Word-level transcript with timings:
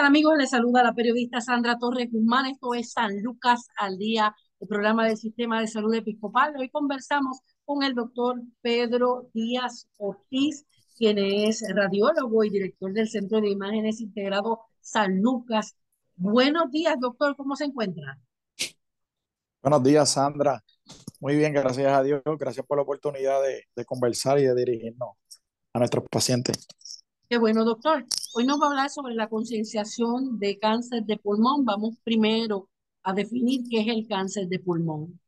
Tal 0.00 0.06
amigos? 0.06 0.34
Les 0.38 0.48
saluda 0.48 0.82
la 0.82 0.94
periodista 0.94 1.42
Sandra 1.42 1.76
Torres 1.78 2.10
Guzmán. 2.10 2.46
Esto 2.46 2.72
es 2.72 2.92
San 2.92 3.22
Lucas 3.22 3.68
al 3.76 3.98
Día, 3.98 4.34
el 4.58 4.66
programa 4.66 5.06
del 5.06 5.18
Sistema 5.18 5.60
de 5.60 5.66
Salud 5.66 5.92
Episcopal. 5.92 6.54
Hoy 6.56 6.70
conversamos 6.70 7.40
con 7.66 7.82
el 7.82 7.94
doctor 7.94 8.40
Pedro 8.62 9.28
Díaz 9.34 9.88
Ortiz, 9.98 10.64
quien 10.96 11.18
es 11.18 11.62
radiólogo 11.74 12.44
y 12.44 12.48
director 12.48 12.94
del 12.94 13.10
Centro 13.10 13.42
de 13.42 13.50
Imágenes 13.50 14.00
Integrado 14.00 14.60
San 14.80 15.20
Lucas. 15.20 15.76
Buenos 16.16 16.70
días, 16.70 16.96
doctor. 16.98 17.36
¿Cómo 17.36 17.54
se 17.54 17.66
encuentra? 17.66 18.18
Buenos 19.62 19.82
días, 19.82 20.08
Sandra. 20.08 20.64
Muy 21.20 21.36
bien, 21.36 21.52
gracias 21.52 21.92
a 21.92 22.02
Dios. 22.02 22.22
Gracias 22.38 22.64
por 22.64 22.78
la 22.78 22.84
oportunidad 22.84 23.42
de, 23.42 23.64
de 23.76 23.84
conversar 23.84 24.38
y 24.38 24.44
de 24.44 24.54
dirigirnos 24.54 25.10
a 25.74 25.78
nuestros 25.78 26.04
pacientes. 26.10 26.66
Qué 27.28 27.36
bueno, 27.36 27.66
doctor. 27.66 28.06
Hoy 28.32 28.46
nos 28.46 28.60
va 28.60 28.66
a 28.66 28.68
hablar 28.68 28.90
sobre 28.90 29.14
la 29.14 29.28
concienciación 29.28 30.38
de 30.38 30.56
cáncer 30.58 31.02
de 31.02 31.16
pulmón. 31.16 31.64
Vamos 31.64 31.96
primero 32.04 32.68
a 33.02 33.12
definir 33.12 33.62
qué 33.68 33.80
es 33.80 33.88
el 33.88 34.06
cáncer 34.06 34.46
de 34.46 34.60
pulmón. 34.60 35.18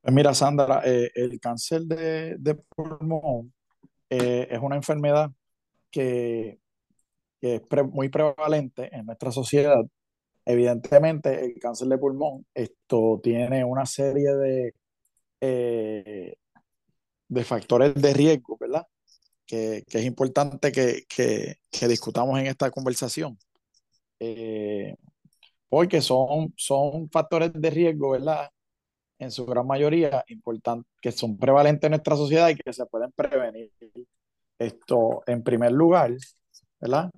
Pues 0.00 0.14
mira, 0.14 0.32
Sandra, 0.32 0.82
eh, 0.84 1.10
el 1.14 1.40
cáncer 1.40 1.82
de, 1.82 2.54
pulmón 2.76 3.52
eh, 4.10 4.46
es 4.48 4.60
una 4.60 4.76
enfermedad 4.76 5.32
que, 5.90 6.60
es 7.40 7.62
muy 7.90 8.08
prevalente 8.08 8.94
en 8.94 9.04
nuestra 9.06 9.32
sociedad. 9.32 9.84
Evidentemente, 10.44 11.44
el 11.44 11.58
cáncer 11.58 11.88
de 11.88 11.98
pulmón, 11.98 12.46
esto 12.54 13.20
tiene 13.22 13.64
una 13.64 13.86
serie 13.86 14.34
de, 14.34 14.74
eh, 15.40 16.34
de 17.28 17.44
factores 17.44 17.94
de 17.94 18.14
riesgo, 18.14 18.56
¿verdad? 18.58 18.86
Que, 19.46 19.84
que 19.88 19.98
es 19.98 20.04
importante 20.04 20.72
que, 20.72 21.04
que, 21.08 21.56
que, 21.70 21.88
discutamos 21.88 22.38
en 22.38 22.46
esta 22.46 22.70
conversación, 22.70 23.38
eh, 24.20 24.96
porque 25.68 26.00
son, 26.00 26.52
son 26.56 27.10
factores 27.10 27.52
de 27.54 27.70
riesgo, 27.70 28.10
¿verdad? 28.10 28.50
En 29.18 29.30
su 29.30 29.46
gran 29.46 29.66
mayoría, 29.66 30.24
importantes, 30.28 30.90
que 31.00 31.12
son 31.12 31.38
prevalentes 31.38 31.84
en 31.84 31.92
nuestra 31.92 32.16
sociedad 32.16 32.48
y 32.48 32.56
que 32.56 32.72
se 32.72 32.86
pueden 32.86 33.12
prevenir. 33.12 33.70
Esto, 34.58 35.22
en 35.26 35.42
primer 35.42 35.72
lugar, 35.72 36.12
¿verdad? 36.80 37.10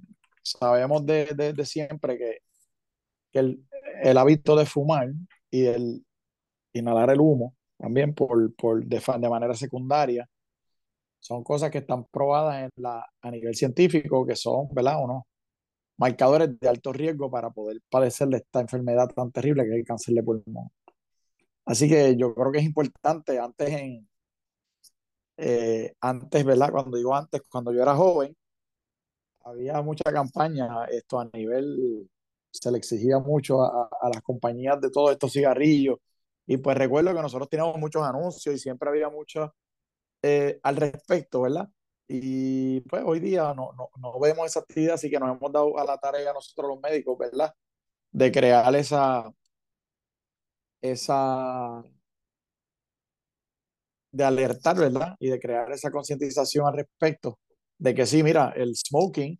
Sabemos 0.43 1.05
de, 1.05 1.27
de, 1.27 1.53
de 1.53 1.67
siempre 1.67 2.19
que, 2.19 2.39
que 3.33 3.39
el, 3.41 3.67
el, 4.03 4.19
hábito 4.19 4.57
de 4.57 4.67
fumar 4.67 5.09
y 5.51 5.67
el 5.67 6.05
inhalar 6.73 7.11
el 7.11 7.21
humo, 7.21 7.55
también 7.79 8.15
por, 8.15 8.55
por 8.55 8.85
de, 8.85 9.03
de 9.19 9.29
manera 9.29 9.55
secundaria, 9.55 10.29
son 11.27 11.43
cosas 11.43 11.71
que 11.73 11.79
están 11.79 12.05
probadas 12.05 12.63
en 12.63 12.71
la, 12.77 13.05
a 13.21 13.31
nivel 13.33 13.55
científico, 13.57 14.25
que 14.25 14.37
son, 14.37 14.69
¿verdad? 14.73 15.03
Unos 15.03 15.25
marcadores 15.99 16.59
de 16.61 16.69
alto 16.69 16.93
riesgo 16.93 17.29
para 17.29 17.51
poder 17.51 17.81
padecer 17.91 18.29
de 18.29 18.37
esta 18.39 18.61
enfermedad 18.61 19.09
tan 19.09 19.33
terrible 19.33 19.65
que 19.65 19.71
es 19.71 19.77
el 19.79 19.85
cáncer 19.85 20.15
de 20.15 20.23
pulmón. 20.23 20.69
Así 21.65 21.89
que 21.89 22.17
yo 22.17 22.33
creo 22.33 22.53
que 22.53 22.59
es 22.59 22.65
importante, 22.65 23.41
antes, 23.41 23.69
en, 23.71 24.09
eh, 25.39 25.95
antes, 26.01 26.45
¿verdad? 26.45 26.71
Cuando 26.71 26.97
digo 26.97 27.13
antes, 27.13 27.43
cuando 27.51 27.73
yo 27.73 27.83
era 27.83 27.97
joven, 27.97 28.37
había 29.45 29.83
mucha 29.83 30.13
campaña, 30.13 30.85
esto 30.85 31.19
a 31.19 31.29
nivel, 31.33 32.09
se 32.53 32.71
le 32.71 32.79
exigía 32.79 33.19
mucho 33.19 33.63
a, 33.63 33.89
a 34.01 34.09
las 34.11 34.23
compañías 34.23 34.81
de 34.81 34.91
todos 34.91 35.11
estos 35.11 35.33
cigarrillos, 35.33 35.99
y 36.47 36.57
pues 36.59 36.79
recuerdo 36.79 37.13
que 37.13 37.23
nosotros 37.23 37.49
teníamos 37.49 37.79
muchos 37.79 38.05
anuncios 38.05 38.55
y 38.55 38.59
siempre 38.59 38.89
había 38.89 39.09
muchos 39.09 39.51
eh, 40.23 40.61
al 40.63 40.77
respecto, 40.77 41.43
¿verdad? 41.43 41.69
Y 42.09 42.81
pues 42.83 43.03
hoy 43.05 43.21
día 43.21 43.53
no, 43.55 43.73
no, 43.73 43.91
no, 43.99 44.19
vemos 44.21 44.47
esa 44.47 44.61
actividad, 44.61 44.95
así 44.95 45.11
que 45.11 45.19
nos 45.19 45.37
hemos 45.37 45.53
dado 45.53 45.79
a 45.79 45.85
la 45.85 45.99
tarea 45.99 46.33
nosotros 46.33 46.69
los 46.69 46.81
médicos, 46.81 47.19
¿verdad? 47.19 47.53
De 48.13 48.33
crear 48.33 48.75
esa, 48.77 49.33
esa, 50.81 51.85
de 54.13 54.25
alertar, 54.25 54.77
¿verdad? 54.77 55.17
Y 55.19 55.29
de 55.29 55.41
crear 55.41 55.71
esa 55.73 55.91
concientización 55.91 56.67
al 56.67 56.75
respecto 56.75 57.39
de 57.79 57.95
que 57.95 58.07
sí, 58.07 58.23
mira, 58.23 58.53
el 58.57 58.75
smoking, 58.77 59.39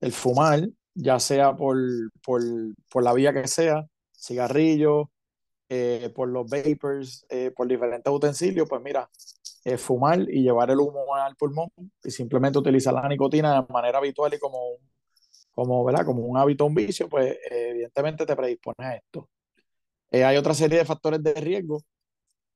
el 0.00 0.12
fumar, 0.12 0.68
ya 0.94 1.20
sea 1.20 1.54
por, 1.54 1.76
por, 2.22 2.42
por 2.90 3.02
la 3.02 3.12
vía 3.12 3.32
que 3.32 3.46
sea, 3.46 3.86
cigarrillo, 4.12 5.10
eh, 5.68 6.12
por 6.14 6.28
los 6.28 6.48
vapors, 6.48 7.26
eh, 7.28 7.52
por 7.54 7.68
diferentes 7.68 8.12
utensilios, 8.12 8.68
pues 8.68 8.82
mira, 8.82 9.08
eh, 9.66 9.76
fumar 9.78 10.20
y 10.30 10.42
llevar 10.44 10.70
el 10.70 10.78
humo 10.78 11.12
al 11.16 11.34
pulmón 11.34 11.68
y 12.04 12.10
simplemente 12.12 12.56
utilizar 12.56 12.94
la 12.94 13.08
nicotina 13.08 13.62
de 13.62 13.72
manera 13.72 13.98
habitual 13.98 14.32
y 14.32 14.38
como, 14.38 14.60
como, 15.52 15.84
¿verdad? 15.84 16.06
como 16.06 16.22
un 16.22 16.38
hábito, 16.38 16.64
un 16.66 16.74
vicio, 16.74 17.08
pues 17.08 17.36
evidentemente 17.50 18.24
te 18.24 18.36
predispone 18.36 18.76
a 18.78 18.94
esto. 18.94 19.28
hay 20.12 20.36
otra 20.36 20.54
serie 20.54 20.78
de 20.78 20.84
factores 20.84 21.20
de 21.20 21.34
riesgo 21.34 21.82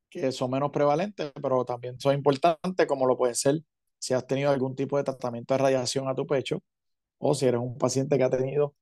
que 0.09 0.31
son 0.31 0.53
menos 0.53 0.71
prevalentes, 0.71 1.32
pero 1.43 1.65
también 1.65 1.98
son 1.98 2.15
importantes, 2.15 2.87
como 2.87 3.06
lo 3.06 3.16
pueden 3.16 3.34
ser 3.34 3.60
si 3.98 4.15
has 4.15 4.25
tenido 4.27 4.50
algún 4.50 4.77
tipo 4.77 4.97
de 4.97 5.03
tratamiento 5.03 5.54
de 5.54 5.59
radiación 5.59 6.09
a 6.09 6.15
tu 6.15 6.27
pecho 6.27 6.60
o 7.19 7.34
si 7.34 7.47
eres 7.47 7.60
un 7.60 7.77
paciente 7.77 8.19
que 8.19 8.25
ha 8.25 8.31
tenido 8.31 8.77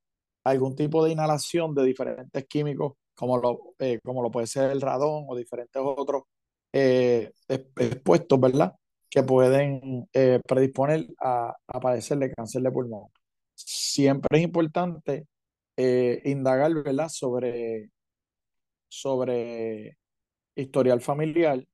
algún 0.44 0.76
tipo 0.76 1.02
de 1.02 1.12
inhalación 1.12 1.74
de 1.74 1.84
diferentes 1.84 2.46
químicos 2.46 2.92
como 3.14 3.38
lo, 3.38 3.74
eh, 3.78 4.00
como 4.04 4.22
lo 4.22 4.30
puede 4.30 4.46
ser 4.46 4.70
el 4.70 4.82
radón 4.82 5.24
o 5.28 5.34
diferentes 5.34 5.80
otros 5.82 6.24
eh, 6.72 7.32
expuestos, 7.48 8.40
¿verdad? 8.40 8.74
Que 9.10 9.22
pueden 9.22 10.08
eh, 10.12 10.40
predisponer 10.46 11.06
a, 11.20 11.54
a, 11.66 11.80
padecer 11.80 12.18
de 12.18 12.32
cáncer 12.32 12.62
de 12.62 12.70
pulmón. 12.70 13.08
Siempre 13.54 14.38
es 14.38 14.44
importante 14.44 15.26
indagar, 16.24 16.74
¿verdad? 16.74 17.08
Sobre, 17.08 17.90
sobre 18.88 19.96
historial 20.56 21.00
familiar, 21.00 21.64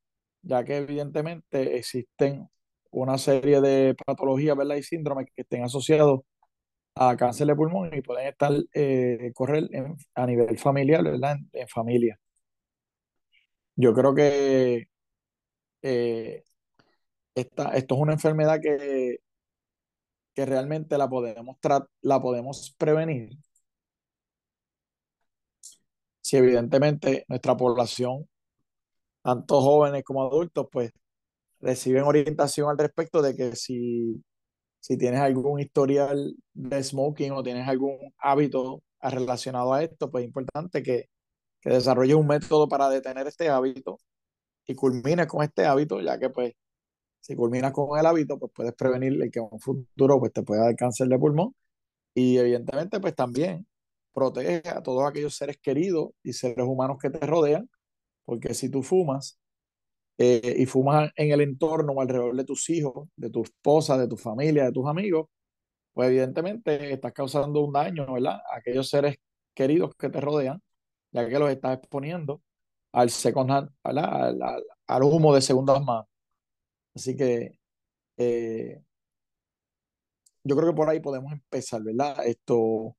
ya 0.43 0.65
que 0.65 0.77
evidentemente 0.79 1.77
existen 1.77 2.49
una 2.91 3.19
serie 3.19 3.61
de 3.61 3.95
patologías, 4.07 4.57
¿verdad? 4.57 4.77
Y 4.77 4.83
síndromes 4.83 5.27
que 5.35 5.43
estén 5.43 5.65
asociados 5.65 6.21
a 6.97 7.17
cáncer 7.17 7.47
de 7.49 7.57
pulmón 7.57 7.91
y 7.93 8.03
pueden 8.03 8.29
estar, 8.29 8.53
eh, 8.73 9.33
correr 9.35 9.69
a 10.15 10.27
nivel 10.27 10.59
familiar, 10.59 11.03
¿verdad? 11.03 11.37
En, 11.53 11.69
familia. 11.69 12.19
Yo 13.77 13.93
creo 13.95 14.15
que 14.15 14.89
eh, 15.83 16.45
esta, 17.35 17.71
esto 17.77 17.95
es 17.97 18.01
una 18.01 18.13
enfermedad 18.15 18.61
que, 18.63 19.19
que 20.35 20.45
realmente 20.47 20.99
la 20.99 21.09
podemos, 21.09 21.57
la 22.03 22.21
podemos 22.21 22.75
prevenir. 22.79 23.31
Si 26.21 26.37
evidentemente 26.37 27.25
nuestra 27.29 27.57
población, 27.57 28.29
tanto 29.23 29.61
jóvenes 29.63 30.05
como 30.05 30.25
adultos, 30.25 30.69
pues 30.73 30.93
reciben 31.61 32.05
orientación 32.05 32.71
al 32.71 32.79
respecto 32.79 33.23
de 33.23 33.37
que 33.37 33.57
si 33.57 34.23
si 34.81 34.99
tienes 34.99 35.21
algún 35.21 35.61
historial 35.61 36.37
de 36.55 36.83
smoking 36.85 37.33
o 37.33 37.43
tienes 37.43 37.67
algún 37.69 37.99
hábito 38.19 38.83
relacionado 39.01 39.73
a 39.75 39.83
esto, 39.83 40.11
pues 40.11 40.25
es 40.25 40.29
importante 40.29 40.83
que, 40.83 41.07
que 41.65 41.71
desarrolles 41.71 42.17
un 42.17 42.27
método 42.27 42.69
para 42.69 42.91
detener 42.91 43.27
este 43.27 43.49
hábito 43.49 43.99
y 44.67 44.75
culmines 44.75 45.27
con 45.27 45.43
este 45.43 45.65
hábito, 45.67 46.01
ya 46.01 46.19
que 46.19 46.31
pues 46.31 46.55
si 47.21 47.37
culminas 47.37 47.73
con 47.73 47.99
el 47.99 48.07
hábito, 48.07 48.39
pues 48.39 48.53
puedes 48.55 48.75
prevenir 48.75 49.15
el 49.23 49.31
que 49.31 49.41
en 49.41 49.49
un 49.51 49.61
futuro 49.61 50.21
pues 50.21 50.33
te 50.33 50.43
pueda 50.43 50.65
dar 50.65 50.77
cáncer 50.77 51.09
de 51.09 51.19
pulmón 51.19 51.55
y 52.15 52.39
evidentemente 52.39 53.01
pues 53.01 53.15
también 53.15 53.67
protege 54.13 54.69
a 54.69 54.83
todos 54.83 55.09
aquellos 55.09 55.35
seres 55.37 55.59
queridos 55.59 56.11
y 56.23 56.35
seres 56.35 56.67
humanos 56.67 56.99
que 57.01 57.11
te 57.11 57.27
rodean, 57.27 57.71
porque 58.25 58.55
si 58.55 58.71
tú 58.71 58.83
fumas, 58.83 59.39
eh, 60.19 60.57
y 60.59 60.67
fumas 60.67 61.11
en 61.17 61.33
el 61.33 61.41
entorno 61.41 61.93
o 61.93 62.01
alrededor 62.01 62.37
de 62.37 62.45
tus 62.45 62.71
hijos, 62.71 63.09
de 63.17 63.31
tu 63.31 63.43
esposa, 63.43 63.99
de 63.99 64.09
tu 64.09 64.17
familia, 64.17 64.65
de 64.67 64.73
tus 64.73 64.87
amigos, 64.89 65.29
pues 65.93 66.09
evidentemente 66.11 66.93
estás 66.93 67.13
causando 67.13 67.61
un 67.63 67.73
daño, 67.73 68.13
¿verdad? 68.13 68.41
A 68.53 68.59
aquellos 68.59 68.89
seres 68.89 69.17
queridos 69.55 69.95
que 69.97 70.11
te 70.11 70.21
rodean 70.21 70.63
ya 71.15 71.29
que 71.29 71.39
los 71.39 71.51
estás 71.51 71.79
exponiendo 71.79 72.43
al 72.93 73.11
second 73.11 73.51
hand, 73.51 73.71
al, 73.85 73.99
al, 74.87 75.03
humo 75.05 75.35
de 75.35 75.41
segundas 75.43 75.83
manos. 75.83 76.07
Así 76.95 77.17
que 77.17 77.59
eh, 78.19 78.83
yo 80.45 80.57
creo 80.57 80.71
que 80.71 80.77
por 80.77 80.89
ahí 80.89 81.01
podemos 81.01 81.33
empezar, 81.33 81.83
¿verdad? 81.83 82.27
Esto, 82.27 82.97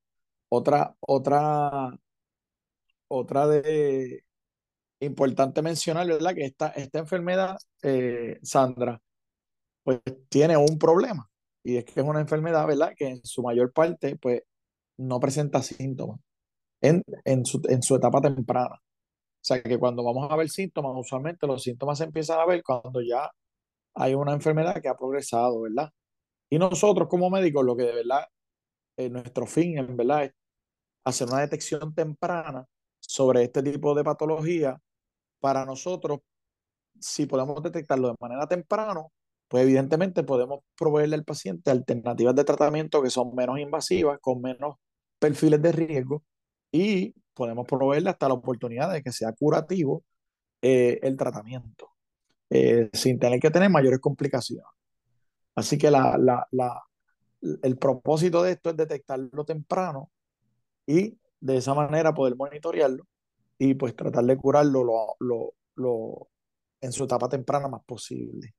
otra, 0.50 0.96
otra, 1.02 1.98
otra 3.08 3.48
de 3.48 4.24
importante 5.02 5.62
mencionar, 5.62 6.08
¿verdad? 6.08 6.36
Que 6.36 6.46
esta, 6.46 6.70
esta 6.70 7.00
enfermedad, 7.00 7.58
eh, 7.84 8.40
Sandra, 8.44 9.02
pues 9.84 10.02
tiene 10.30 10.58
un 10.58 10.80
problema. 10.80 11.30
Y 11.64 11.78
es 11.78 11.86
que 11.86 12.02
es 12.02 12.06
una 12.06 12.22
enfermedad, 12.22 12.68
¿verdad? 12.68 12.94
Que 12.96 13.10
en 13.10 13.26
su 13.26 13.44
mayor 13.44 13.74
parte, 13.74 14.18
pues, 14.18 14.44
no 14.98 15.20
presenta 15.20 15.62
síntomas 15.64 16.20
en, 16.88 17.04
en, 17.26 17.46
su, 17.46 17.62
en 17.68 17.82
su 17.82 17.96
etapa 17.96 18.22
temprana. 18.22 18.76
O 18.76 19.48
sea 19.48 19.62
que 19.62 19.78
cuando 19.78 20.04
vamos 20.04 20.32
a 20.32 20.36
ver 20.36 20.50
síntomas, 20.50 20.94
usualmente 20.96 21.48
los 21.48 21.62
síntomas 21.64 21.98
se 22.00 22.06
empiezan 22.06 22.40
a 22.40 22.46
ver 22.46 22.64
cuando 22.64 23.02
ya 23.02 23.30
hay 23.96 24.16
una 24.16 24.34
enfermedad 24.34 24.82
que 24.82 24.90
ha 24.90 24.96
progresado, 24.98 25.62
¿verdad? 25.62 25.92
Y 26.50 26.60
nosotros 26.60 27.08
como 27.10 27.30
médicos, 27.30 27.66
lo 27.66 27.76
que 27.76 27.84
de 27.84 27.96
verdad, 27.96 28.26
eh, 28.98 29.10
nuestro 29.10 29.46
fin, 29.46 29.78
en 29.78 29.98
verdad, 29.98 30.26
es 30.26 30.32
hacer 31.06 31.28
una 31.28 31.42
detección 31.42 31.94
temprana 31.94 32.66
sobre 33.00 33.44
este 33.44 33.64
tipo 33.64 33.94
de 33.96 34.04
patología 34.04 34.80
para 35.40 35.66
nosotros, 35.66 36.22
si 37.00 37.26
podemos 37.26 37.62
detectarlo 37.62 38.10
de 38.10 38.16
manera 38.20 38.48
temprana, 38.48 39.06
pues 39.48 39.64
evidentemente 39.64 40.24
podemos 40.24 40.62
proveerle 40.78 41.16
al 41.16 41.24
paciente 41.24 41.72
alternativas 41.72 42.36
de 42.36 42.44
tratamiento 42.44 43.02
que 43.02 43.10
son 43.10 43.36
menos 43.36 43.60
invasivas, 43.60 44.20
con 44.22 44.42
menos 44.42 44.78
perfiles 45.20 45.62
de 45.62 45.72
riesgo 45.72 46.24
y 46.76 47.16
podemos 47.34 47.66
proveerle 47.66 48.10
hasta 48.10 48.28
la 48.28 48.34
oportunidad 48.34 48.92
de 48.92 49.02
que 49.02 49.14
sea 49.14 49.32
curativo 49.32 50.04
eh, 50.62 51.00
el 51.04 51.16
tratamiento, 51.16 51.92
eh, 52.50 52.90
sin 52.92 53.18
tener 53.18 53.40
que 53.40 53.50
tener 53.50 53.70
mayores 53.70 54.02
complicaciones. 54.02 54.66
Así 55.56 55.78
que 55.78 55.90
la, 55.90 56.18
la, 56.18 56.46
la, 56.52 56.84
el 57.64 57.78
propósito 57.78 58.44
de 58.44 58.52
esto 58.52 58.72
es 58.72 58.76
detectarlo 58.76 59.46
temprano 59.46 60.12
y 60.86 61.18
de 61.40 61.58
esa 61.58 61.74
manera 61.74 62.14
poder 62.14 62.36
monitorearlo 62.36 63.08
y 63.58 63.74
pues 63.76 63.96
tratar 63.96 64.26
de 64.26 64.36
curarlo 64.36 64.84
lo, 64.84 65.16
lo, 65.20 65.54
lo, 65.76 66.28
en 66.82 66.92
su 66.92 67.06
etapa 67.06 67.30
temprana 67.30 67.70
más 67.70 67.86
posible. 67.86 68.54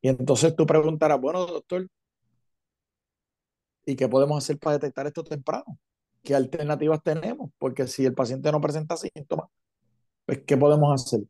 Y 0.00 0.08
entonces 0.08 0.56
tú 0.56 0.66
preguntarás, 0.66 1.20
bueno, 1.20 1.46
doctor, 1.46 1.86
¿y 3.86 3.94
qué 3.94 4.08
podemos 4.08 4.42
hacer 4.42 4.58
para 4.58 4.78
detectar 4.78 5.06
esto 5.06 5.22
temprano? 5.22 5.78
¿Qué 6.22 6.34
alternativas 6.34 7.02
tenemos? 7.02 7.50
Porque 7.58 7.86
si 7.86 8.04
el 8.04 8.14
paciente 8.14 8.52
no 8.52 8.60
presenta 8.60 8.96
síntomas, 8.96 9.48
pues 10.26 10.42
¿qué 10.46 10.56
podemos 10.56 10.92
hacer? 10.94 11.20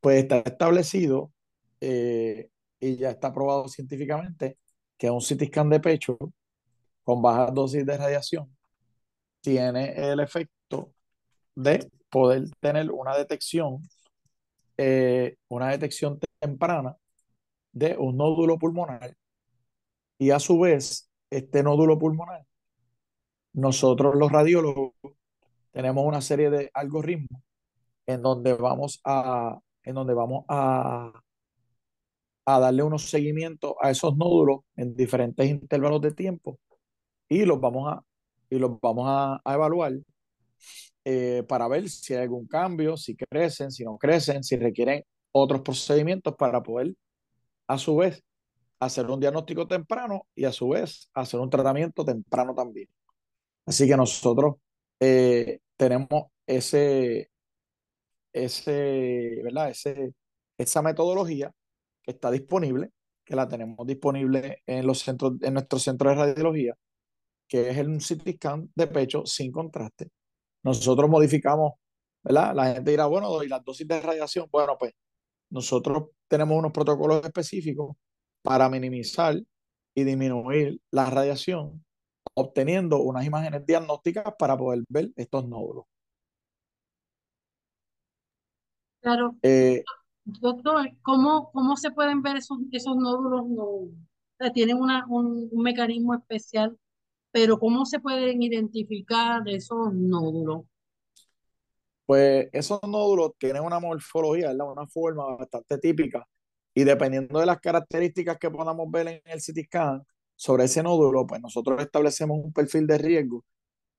Pues 0.00 0.22
está 0.22 0.38
establecido 0.38 1.32
eh, 1.80 2.50
y 2.80 2.96
ya 2.96 3.10
está 3.10 3.32
probado 3.32 3.68
científicamente 3.68 4.58
que 4.98 5.10
un 5.10 5.20
CT 5.20 5.46
scan 5.46 5.70
de 5.70 5.80
pecho 5.80 6.18
con 7.04 7.22
baja 7.22 7.50
dosis 7.50 7.86
de 7.86 7.96
radiación 7.96 8.56
tiene 9.40 9.92
el 9.94 10.20
efecto 10.20 10.92
de 11.54 11.88
poder 12.10 12.50
tener 12.60 12.90
una 12.90 13.16
detección, 13.16 13.88
eh, 14.76 15.36
una 15.48 15.70
detección 15.70 16.18
temprana 16.40 16.96
de 17.72 17.96
un 17.96 18.16
nódulo 18.16 18.58
pulmonar 18.58 19.16
y 20.18 20.30
a 20.30 20.38
su 20.40 20.58
vez 20.58 21.10
este 21.30 21.62
nódulo 21.62 21.98
pulmonar, 21.98 22.44
nosotros 23.56 24.14
los 24.14 24.30
radiólogos 24.30 24.92
tenemos 25.72 26.04
una 26.06 26.20
serie 26.20 26.50
de 26.50 26.70
algoritmos 26.74 27.42
en 28.06 28.22
donde 28.22 28.52
vamos 28.54 29.00
a, 29.04 29.58
en 29.82 29.94
donde 29.94 30.14
vamos 30.14 30.44
a, 30.48 31.12
a 32.44 32.60
darle 32.60 32.82
unos 32.82 33.10
seguimientos 33.10 33.74
a 33.80 33.90
esos 33.90 34.16
nódulos 34.16 34.60
en 34.76 34.94
diferentes 34.94 35.48
intervalos 35.48 36.02
de 36.02 36.12
tiempo 36.12 36.58
y 37.28 37.44
los 37.46 37.58
vamos 37.60 37.92
a, 37.92 38.02
y 38.50 38.58
los 38.58 38.78
vamos 38.80 39.06
a, 39.08 39.40
evaluar 39.46 39.94
eh, 41.04 41.42
para 41.48 41.66
ver 41.68 41.88
si 41.88 42.14
hay 42.14 42.22
algún 42.22 42.46
cambio, 42.46 42.96
si 42.96 43.16
crecen, 43.16 43.70
si 43.70 43.84
no 43.84 43.96
crecen, 43.96 44.44
si 44.44 44.56
requieren 44.56 45.02
otros 45.32 45.62
procedimientos 45.62 46.34
para 46.36 46.62
poder, 46.62 46.94
a 47.68 47.78
su 47.78 47.96
vez, 47.96 48.22
hacer 48.80 49.06
un 49.06 49.20
diagnóstico 49.20 49.66
temprano 49.66 50.26
y 50.34 50.44
a 50.44 50.52
su 50.52 50.68
vez 50.68 51.10
hacer 51.14 51.40
un 51.40 51.50
tratamiento 51.50 52.04
temprano 52.04 52.54
también. 52.54 52.88
Así 53.66 53.86
que 53.88 53.96
nosotros 53.96 54.56
eh, 55.00 55.60
tenemos 55.76 56.26
ese, 56.46 57.30
ese, 58.32 59.40
¿verdad? 59.42 59.70
Ese, 59.70 60.14
esa 60.58 60.82
metodología 60.82 61.52
que 62.02 62.12
está 62.12 62.30
disponible, 62.30 62.92
que 63.24 63.36
la 63.36 63.48
tenemos 63.48 63.86
disponible 63.86 64.62
en, 64.66 64.86
los 64.86 65.00
centros, 65.00 65.34
en 65.42 65.54
nuestro 65.54 65.78
centro 65.78 66.10
de 66.10 66.16
radiología, 66.16 66.74
que 67.48 67.70
es 67.70 67.78
el 67.78 67.98
CT 67.98 68.36
scan 68.36 68.70
de 68.74 68.86
pecho 68.86 69.26
sin 69.26 69.52
contraste, 69.52 70.10
nosotros 70.62 71.08
modificamos, 71.10 71.74
¿verdad? 72.22 72.54
La 72.54 72.74
gente 72.74 72.90
dirá, 72.90 73.06
bueno, 73.06 73.42
y 73.42 73.48
las 73.48 73.64
dosis 73.64 73.86
de 73.86 74.00
radiación, 74.00 74.48
bueno, 74.50 74.76
pues 74.78 74.92
nosotros 75.50 76.10
tenemos 76.28 76.58
unos 76.58 76.72
protocolos 76.72 77.24
específicos 77.24 77.96
para 78.42 78.68
minimizar 78.68 79.36
y 79.94 80.04
disminuir 80.04 80.80
la 80.90 81.08
radiación, 81.10 81.84
obteniendo 82.36 83.02
unas 83.02 83.24
imágenes 83.24 83.64
diagnósticas 83.66 84.34
para 84.38 84.56
poder 84.56 84.84
ver 84.88 85.10
estos 85.16 85.46
nódulos. 85.48 85.84
Claro. 89.00 89.36
Eh, 89.42 89.82
Doctor, 90.24 90.90
¿cómo, 91.02 91.50
¿cómo 91.52 91.76
se 91.76 91.92
pueden 91.92 92.22
ver 92.22 92.36
esos, 92.36 92.58
esos 92.72 92.96
nódulos? 92.96 93.46
No, 93.46 94.52
tienen 94.52 94.76
una, 94.76 95.06
un, 95.08 95.48
un 95.50 95.62
mecanismo 95.62 96.14
especial 96.14 96.76
pero 97.36 97.58
¿cómo 97.58 97.84
se 97.84 98.00
pueden 98.00 98.40
identificar 98.40 99.46
esos 99.46 99.92
nódulos? 99.92 100.64
Pues 102.06 102.48
esos 102.50 102.80
nódulos 102.82 103.32
tienen 103.38 103.62
una 103.62 103.78
morfología, 103.78 104.52
una 104.52 104.86
forma 104.86 105.36
bastante 105.36 105.76
típica 105.76 106.26
y 106.72 106.82
dependiendo 106.84 107.38
de 107.38 107.44
las 107.44 107.60
características 107.60 108.38
que 108.38 108.50
podamos 108.50 108.90
ver 108.90 109.08
en 109.08 109.20
el 109.26 109.38
CT 109.42 109.64
scan 109.66 110.02
sobre 110.36 110.64
ese 110.64 110.82
nódulo, 110.82 111.26
pues 111.26 111.40
nosotros 111.40 111.80
establecemos 111.80 112.38
un 112.42 112.52
perfil 112.52 112.86
de 112.86 112.98
riesgo 112.98 113.44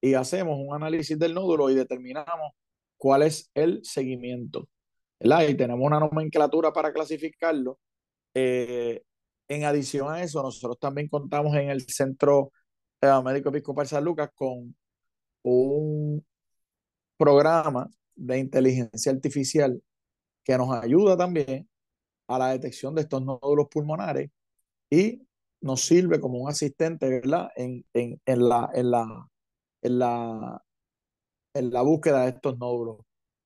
y 0.01 0.13
hacemos 0.13 0.57
un 0.59 0.75
análisis 0.75 1.17
del 1.17 1.33
nódulo 1.33 1.69
y 1.69 1.75
determinamos 1.75 2.53
cuál 2.97 3.23
es 3.23 3.51
el 3.55 3.81
seguimiento. 3.83 4.69
¿verdad? 5.19 5.47
Y 5.47 5.55
tenemos 5.55 5.85
una 5.85 5.99
nomenclatura 5.99 6.71
para 6.71 6.93
clasificarlo. 6.93 7.79
Eh, 8.33 9.03
en 9.47 9.63
adición 9.63 10.11
a 10.13 10.21
eso, 10.21 10.43
nosotros 10.43 10.77
también 10.79 11.07
contamos 11.07 11.55
en 11.55 11.69
el 11.69 11.81
centro 11.81 12.51
médico 13.23 13.49
episcopal 13.49 13.87
San 13.87 14.03
Lucas 14.03 14.29
con 14.35 14.75
un 15.43 16.25
programa 17.17 17.89
de 18.15 18.39
inteligencia 18.39 19.11
artificial 19.11 19.81
que 20.43 20.57
nos 20.57 20.71
ayuda 20.83 21.17
también 21.17 21.69
a 22.27 22.39
la 22.39 22.49
detección 22.49 22.95
de 22.95 23.01
estos 23.01 23.23
nódulos 23.23 23.67
pulmonares 23.69 24.29
y 24.89 25.21
nos 25.61 25.81
sirve 25.81 26.19
como 26.19 26.39
un 26.39 26.49
asistente, 26.49 27.09
¿verdad? 27.09 27.49
En, 27.55 27.85
en, 27.93 28.21
en, 28.25 28.49
la, 28.49 28.69
en, 28.73 28.91
la, 28.91 29.27
en, 29.81 29.99
la, 29.99 30.63
en 31.53 31.71
la 31.71 31.81
búsqueda 31.81 32.23
de 32.23 32.29
estos 32.29 32.57
nódulos. 32.57 32.97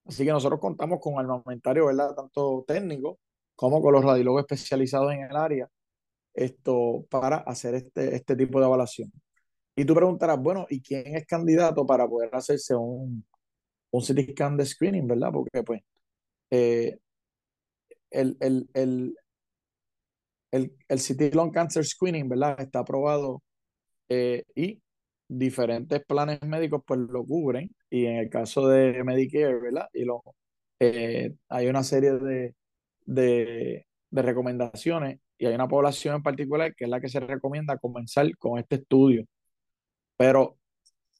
Así 0.06 0.25
que 0.25 0.32
nosotros 0.32 0.60
contamos 0.60 1.00
con 1.00 1.20
armamentario, 1.20 1.88
¿verdad? 1.88 2.13
Tanto 2.15 2.63
técnico 2.68 3.20
como 3.56 3.82
con 3.82 3.94
los 3.94 4.03
radiólogos 4.03 4.41
especializados 4.41 5.13
en 5.13 5.22
el 5.24 5.36
área 5.36 5.70
esto, 6.34 7.06
para 7.10 7.38
hacer 7.38 7.75
este, 7.75 8.15
este 8.15 8.36
tipo 8.36 8.60
de 8.60 8.65
evaluación. 8.65 9.12
Y 9.75 9.86
tú 9.86 9.94
preguntarás, 9.96 10.39
bueno, 10.39 10.65
¿y 10.70 10.82
quién 10.82 11.15
es 11.15 11.25
candidato 11.25 11.86
para 11.86 12.08
poder 12.08 12.30
hacerse 12.34 12.75
un, 12.75 13.25
un 13.91 14.01
CT 14.01 14.32
scan 14.32 14.58
de 14.58 14.65
screening, 14.65 15.08
verdad? 15.08 15.32
Porque 15.32 15.63
pues 15.63 15.82
eh, 16.51 17.00
el, 18.10 18.38
el, 18.39 18.70
el, 18.74 19.18
el, 20.51 20.74
el 20.88 21.00
CT 21.00 21.34
Lung 21.36 21.53
Cancer 21.53 21.86
Screening, 21.86 22.29
¿verdad? 22.29 22.60
Está 22.60 22.79
aprobado 22.79 23.43
eh, 24.10 24.43
y 24.55 24.81
diferentes 25.27 26.03
planes 26.05 26.41
médicos 26.43 26.81
pues 26.86 27.00
lo 27.00 27.25
cubren 27.25 27.74
y 27.89 28.05
en 28.05 28.17
el 28.17 28.29
caso 28.29 28.67
de 28.67 29.03
Medicare, 29.03 29.60
¿verdad? 29.60 29.88
Y 29.93 30.05
lo, 30.05 30.24
eh, 30.79 31.34
hay 31.50 31.67
una 31.67 31.84
serie 31.84 32.13
de, 32.13 32.55
de, 33.05 33.86
de 34.10 34.22
recomendaciones 34.22 35.20
y 35.38 35.46
hay 35.46 35.55
una 35.55 35.67
población 35.67 36.15
en 36.17 36.24
particular 36.24 36.75
que 36.75 36.86
es 36.86 36.89
la 36.89 37.01
que 37.01 37.10
se 37.10 37.20
recomienda 37.22 37.77
comenzar 37.77 38.38
con 38.38 38.60
este 38.60 38.75
estudio 38.75 39.25
pero 40.22 40.60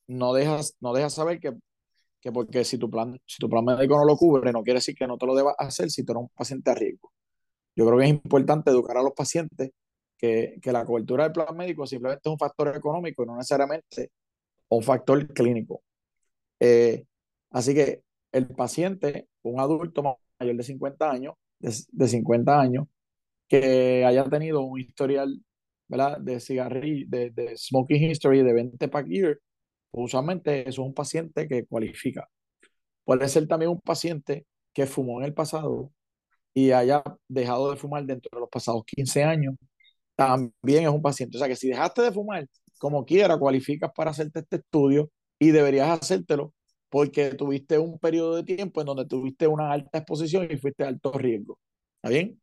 no 0.06 0.32
dejas, 0.32 0.76
no 0.80 1.10
saber 1.10 1.40
que, 1.40 1.54
que 2.22 2.32
porque 2.32 2.64
si 2.64 2.78
tu, 2.78 2.88
plan, 2.88 3.20
si 3.26 3.40
tu 3.40 3.50
plan 3.50 3.66
médico 3.66 3.98
no 3.98 4.06
lo 4.06 4.16
cubre, 4.16 4.52
no 4.52 4.62
quiere 4.62 4.78
decir 4.78 4.94
que 4.94 5.08
no 5.08 5.18
te 5.18 5.26
lo 5.26 5.34
debas 5.34 5.56
hacer 5.58 5.90
si 5.90 6.06
tú 6.06 6.12
eres 6.12 6.22
un 6.22 6.30
paciente 6.30 6.70
a 6.70 6.76
riesgo. 6.76 7.12
Yo 7.82 7.88
creo 7.88 7.98
que 7.98 8.06
es 8.06 8.12
importante 8.12 8.70
educar 8.70 8.96
a 8.98 9.02
los 9.02 9.14
pacientes 9.14 9.72
que, 10.16 10.60
que 10.62 10.72
la 10.72 10.86
cobertura 10.86 11.24
del 11.24 11.34
plan 11.34 11.58
médico 11.58 11.88
simplemente 11.88 12.22
es 12.24 12.32
un 12.32 12.38
factor 12.38 12.76
económico 12.76 13.24
y 13.24 13.26
no 13.26 13.38
necesariamente 13.38 14.12
un 14.70 14.84
factor 14.84 15.28
clínico. 15.34 15.82
Eh, 16.60 17.06
así 17.50 17.74
que 17.74 18.04
el 18.32 18.48
paciente, 18.50 19.30
un 19.42 19.60
adulto 19.60 20.20
mayor 20.40 20.56
de 20.58 20.64
50 20.64 21.10
años, 21.10 21.34
de, 21.58 22.08
50 22.08 22.62
años, 22.62 22.86
que 23.48 24.06
haya 24.06 24.26
tenido 24.26 24.62
un 24.62 24.80
historial 24.80 25.44
¿verdad? 25.88 26.20
de 26.20 26.40
cigarrillo, 26.40 27.08
de, 27.10 27.32
de, 27.32 27.58
smoking 27.58 28.04
history 28.12 28.44
de 28.44 28.54
20 28.54 28.88
pack 28.90 29.08
year, 29.08 29.40
pues 29.90 30.06
usualmente 30.06 30.70
eso 30.70 30.84
es 30.84 30.88
un 30.88 30.94
paciente 30.94 31.48
que 31.48 31.66
cualifica. 31.66 32.30
Puede 33.06 33.28
ser 33.28 33.48
también 33.48 33.72
un 33.72 33.82
paciente 33.82 34.46
que 34.72 34.86
fumó 34.86 35.20
en 35.20 35.26
el 35.26 35.34
pasado 35.34 35.92
y 36.54 36.72
haya 36.72 37.04
dejado 37.28 37.72
de 37.72 37.78
fumar 37.78 38.06
dentro 38.06 38.30
de 38.34 38.42
los 38.42 38.50
pasados 38.50 38.84
15 38.86 39.24
años, 39.24 39.56
también 40.16 40.84
es 40.84 40.90
un 40.90 41.02
paciente. 41.02 41.38
O 41.38 41.40
sea 41.40 41.48
que 41.48 41.56
si 41.56 41.70
dejaste 41.70 42.02
de 42.04 42.12
fumar, 42.12 42.48
como 42.80 43.06
quiera, 43.06 43.38
cualificas 43.38 43.92
para 43.96 44.12
hacerte 44.12 44.40
este 44.42 44.58
estudio 44.58 45.12
y 45.40 45.52
deberías 45.52 45.90
hacértelo 45.90 46.54
porque 46.90 47.32
tuviste 47.36 47.80
un 47.80 48.00
periodo 48.00 48.36
de 48.36 48.44
tiempo 48.44 48.82
en 48.82 48.88
donde 48.88 49.06
tuviste 49.08 49.48
una 49.48 49.72
alta 49.72 50.00
exposición 50.00 50.48
y 50.52 50.58
fuiste 50.58 50.84
de 50.84 50.90
alto 50.90 51.12
riesgo. 51.14 51.58
¿Está 51.98 52.10
bien? 52.10 52.42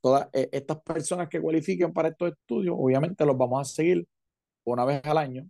Todas 0.00 0.28
eh, 0.32 0.48
estas 0.52 0.80
personas 0.82 1.28
que 1.28 1.40
cualifiquen 1.40 1.92
para 1.92 2.08
estos 2.08 2.32
estudios, 2.32 2.76
obviamente 2.78 3.26
los 3.26 3.36
vamos 3.36 3.60
a 3.60 3.64
seguir 3.64 4.06
una 4.64 4.84
vez 4.84 5.04
al 5.04 5.18
año. 5.18 5.48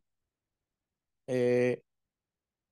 Eh, 1.28 1.82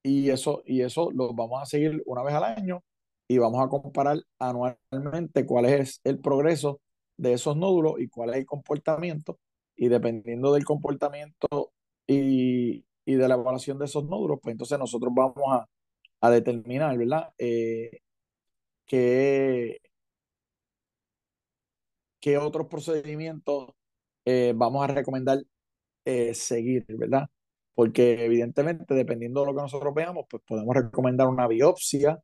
y 0.02 0.30
eso, 0.30 0.62
y 0.66 0.82
eso 0.82 1.10
los 1.12 1.34
vamos 1.34 1.62
a 1.62 1.66
seguir 1.66 2.02
una 2.06 2.22
vez 2.22 2.34
al 2.34 2.44
año 2.44 2.82
y 3.28 3.38
vamos 3.38 3.64
a 3.64 3.68
comparar 3.68 4.18
anualmente 4.38 5.46
cuál 5.46 5.66
es 5.66 6.00
el 6.04 6.20
progreso 6.20 6.80
de 7.16 7.34
esos 7.34 7.56
nódulos 7.56 7.94
y 7.98 8.08
cuál 8.08 8.30
es 8.30 8.36
el 8.36 8.46
comportamiento. 8.46 9.38
Y 9.76 9.88
dependiendo 9.88 10.52
del 10.52 10.64
comportamiento 10.64 11.72
y, 12.06 12.84
y 13.04 13.14
de 13.14 13.28
la 13.28 13.34
evaluación 13.34 13.78
de 13.78 13.86
esos 13.86 14.04
nódulos, 14.04 14.38
pues 14.42 14.52
entonces 14.54 14.78
nosotros 14.78 15.12
vamos 15.14 15.44
a, 15.50 15.68
a 16.20 16.30
determinar, 16.30 16.96
¿verdad? 16.98 17.32
Eh, 17.38 18.00
qué, 18.86 19.80
otros 22.40 22.66
procedimientos 22.68 23.70
eh, 24.24 24.52
vamos 24.56 24.84
a 24.84 24.92
recomendar 24.94 25.42
eh, 26.04 26.34
seguir, 26.34 26.86
¿verdad? 26.88 27.28
Porque 27.74 28.24
evidentemente, 28.24 28.94
dependiendo 28.94 29.40
de 29.40 29.46
lo 29.48 29.54
que 29.54 29.62
nosotros 29.62 29.94
veamos, 29.94 30.26
pues 30.30 30.42
podemos 30.46 30.74
recomendar 30.74 31.28
una 31.28 31.48
biopsia 31.48 32.20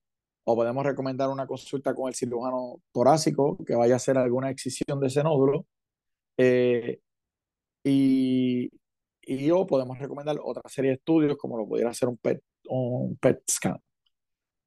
o 0.53 0.57
podemos 0.57 0.85
recomendar 0.85 1.29
una 1.31 1.47
consulta 1.47 1.95
con 1.95 2.09
el 2.09 2.15
cirujano 2.15 2.81
torácico 2.93 3.59
que 3.67 3.75
vaya 3.77 3.95
a 3.95 3.97
hacer 3.97 4.19
alguna 4.19 4.51
excisión 4.51 5.01
de 5.01 5.07
ese 5.09 5.23
nódulo. 5.23 5.67
y, 7.85 8.71
y 9.23 9.51
o 9.51 9.67
podemos 9.67 9.99
recomendar 9.99 10.37
otra 10.43 10.63
serie 10.69 10.91
de 10.91 10.97
estudios 10.97 11.37
como 11.37 11.57
lo 11.59 11.67
pudiera 11.67 11.91
hacer 11.91 12.09
un 12.09 12.17
PET, 12.19 12.43
un 12.69 13.17
PET 13.17 13.43
scan. 13.51 13.81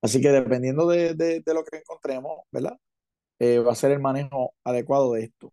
Así 0.01 0.21
que 0.21 0.29
dependiendo 0.31 0.87
de, 0.87 1.13
de, 1.15 1.43
lo 1.53 1.63
que 1.63 1.77
encontremos, 1.77 2.41
¿verdad? 2.51 2.77
Eh, 3.39 3.59
va 3.59 3.73
a 3.73 3.75
ser 3.75 3.91
el 3.91 3.99
manejo 3.99 4.53
adecuado 4.63 5.13
de 5.13 5.23
esto. 5.25 5.51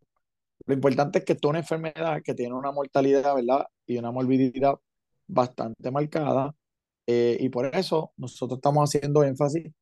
Lo 0.67 0.75
importante 0.75 1.21
es 1.21 1.25
que 1.25 1.35
esto 1.35 1.49
es 1.49 1.51
una 1.51 1.59
enfermedad 1.61 2.23
que 2.25 2.35
tiene 2.35 2.55
una 2.55 2.73
mortalidad, 2.73 3.35
¿verdad? 3.35 3.67
Y 3.87 3.99
una 3.99 4.13
morbilidad 4.13 4.75
bastante 5.29 5.91
marcada. 5.91 6.55
Eh, 7.07 7.39
y 7.41 7.49
por 7.51 7.67
eso 7.75 8.13
nosotros 8.17 8.59
estamos 8.59 8.89
haciendo 8.89 9.25
énfasis 9.25 9.73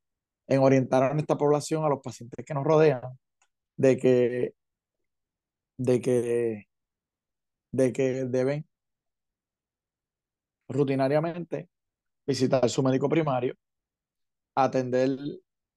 en 0.48 0.60
orientar 0.60 1.02
a 1.04 1.14
nuestra 1.14 1.36
población, 1.36 1.84
a 1.84 1.88
los 1.88 2.00
pacientes 2.02 2.44
que 2.44 2.54
nos 2.54 2.64
rodean, 2.64 3.02
de 3.76 3.96
que, 3.98 4.54
de 5.78 6.00
que, 6.00 6.68
de 7.72 7.92
que 7.92 8.24
deben 8.24 8.66
rutinariamente 10.68 11.68
visitar 12.26 12.68
su 12.70 12.82
médico 12.82 13.08
primario, 13.08 13.54
atender 14.54 15.10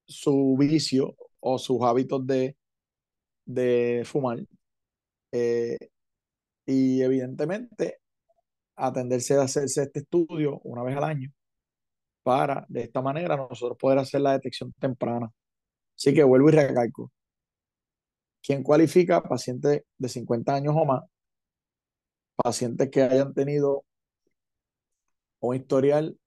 su 0.05 0.55
vicio 0.59 1.15
o 1.39 1.57
sus 1.59 1.81
hábitos 1.83 2.25
de, 2.25 2.57
de 3.45 4.03
fumar 4.05 4.39
eh, 5.31 5.77
y 6.65 7.01
evidentemente 7.01 7.99
atenderse 8.75 9.35
a 9.35 9.43
hacerse 9.43 9.83
este 9.83 9.99
estudio 9.99 10.59
una 10.63 10.83
vez 10.83 10.97
al 10.97 11.03
año 11.05 11.31
para 12.23 12.65
de 12.69 12.83
esta 12.83 13.01
manera 13.01 13.35
nosotros 13.37 13.77
poder 13.77 13.99
hacer 13.99 14.21
la 14.21 14.33
detección 14.33 14.73
temprana. 14.79 15.31
Así 15.97 16.13
que 16.13 16.23
vuelvo 16.23 16.49
y 16.49 16.53
recalco. 16.53 17.11
¿Quién 18.43 18.63
cualifica? 18.63 19.21
Pacientes 19.21 19.83
de 19.97 20.09
50 20.09 20.55
años 20.55 20.73
o 20.75 20.85
más, 20.85 21.03
pacientes 22.35 22.89
que 22.89 23.01
hayan 23.03 23.33
tenido 23.33 23.83
un 25.39 25.55
historial 25.55 26.17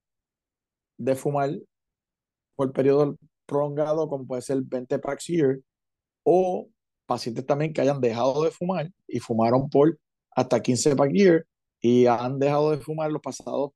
de 0.96 1.14
fumar 1.14 1.50
por 2.54 2.72
periodo 2.72 3.16
prolongado, 3.46 4.08
como 4.08 4.26
puede 4.26 4.42
ser 4.42 4.62
20 4.62 4.98
packs 4.98 5.26
year, 5.26 5.60
o 6.22 6.68
pacientes 7.06 7.44
también 7.46 7.72
que 7.72 7.80
hayan 7.80 8.00
dejado 8.00 8.44
de 8.44 8.50
fumar 8.50 8.90
y 9.06 9.20
fumaron 9.20 9.68
por 9.68 9.98
hasta 10.30 10.62
15 10.62 10.96
packs 10.96 11.12
year 11.12 11.46
y 11.80 12.06
han 12.06 12.38
dejado 12.38 12.70
de 12.70 12.78
fumar 12.78 13.10
los 13.10 13.20
pasados 13.20 13.72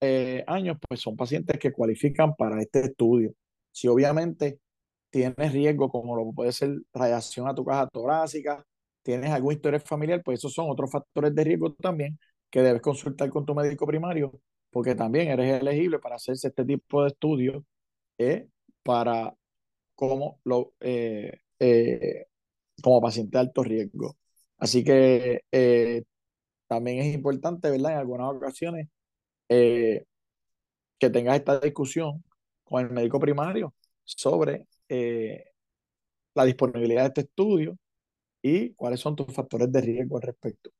eh, 0.00 0.44
años, 0.46 0.76
pues 0.88 1.00
son 1.00 1.16
pacientes 1.16 1.58
que 1.58 1.72
cualifican 1.72 2.34
para 2.36 2.60
este 2.60 2.80
estudio. 2.80 3.32
Si 3.72 3.88
obviamente 3.88 4.60
tienes 5.10 5.52
riesgo, 5.52 5.88
como 5.90 6.16
lo 6.16 6.32
puede 6.32 6.52
ser 6.52 6.76
radiación 6.92 7.48
a 7.48 7.54
tu 7.54 7.64
caja 7.64 7.88
torácica, 7.88 8.64
tienes 9.02 9.30
algún 9.30 9.54
historial 9.54 9.80
familiar, 9.82 10.22
pues 10.24 10.40
esos 10.40 10.52
son 10.52 10.70
otros 10.70 10.90
factores 10.90 11.34
de 11.34 11.44
riesgo 11.44 11.74
también 11.74 12.18
que 12.50 12.62
debes 12.62 12.82
consultar 12.82 13.30
con 13.30 13.44
tu 13.46 13.54
médico 13.54 13.86
primario 13.86 14.32
porque 14.70 14.94
también 14.94 15.28
eres 15.28 15.60
elegible 15.60 15.98
para 15.98 16.16
hacerse 16.16 16.48
este 16.48 16.64
tipo 16.64 17.02
de 17.02 17.08
estudios 17.08 17.64
eh, 18.18 18.48
para 18.82 19.34
como, 19.94 20.40
lo, 20.44 20.74
eh, 20.80 21.40
como 22.82 23.00
paciente 23.00 23.38
de 23.38 23.40
alto 23.42 23.62
riesgo. 23.64 24.16
Así 24.58 24.84
que 24.84 25.42
también 26.68 26.98
es 27.00 27.14
importante, 27.14 27.70
¿verdad? 27.70 27.92
En 27.92 27.98
algunas 27.98 28.34
ocasiones 28.34 28.88
que 29.48 31.10
tengas 31.10 31.36
esta 31.36 31.60
discusión 31.60 32.24
con 32.64 32.84
el 32.84 32.90
médico 32.92 33.20
primario 33.20 33.74
sobre 34.04 34.66
la 36.34 36.44
disponibilidad 36.44 37.02
de 37.02 37.08
este 37.08 37.20
estudio 37.22 37.76
y 38.42 38.74
cuáles 38.74 39.00
son 39.00 39.16
tus 39.16 39.32
factores 39.34 39.72
de 39.72 39.80
riesgo 39.80 40.16
al 40.16 40.22
respecto. 40.22 40.70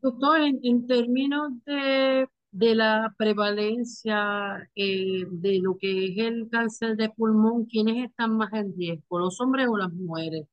Doctor, 0.00 0.40
en, 0.40 0.86
términos 0.88 1.52
de, 1.64 2.26
de, 2.50 2.74
la 2.74 3.14
prevalencia 3.16 4.68
eh, 4.74 5.24
de 5.30 5.60
lo 5.60 5.76
que 5.76 6.06
es 6.06 6.18
el 6.18 6.48
cáncer 6.50 6.96
de 6.96 7.08
pulmón, 7.10 7.66
¿quiénes 7.66 8.08
están 8.08 8.36
más 8.36 8.52
en 8.52 8.74
riesgo, 8.76 9.20
los 9.20 9.40
hombres 9.40 9.68
o 9.68 9.76
las 9.76 9.92
mujeres? 9.92 10.48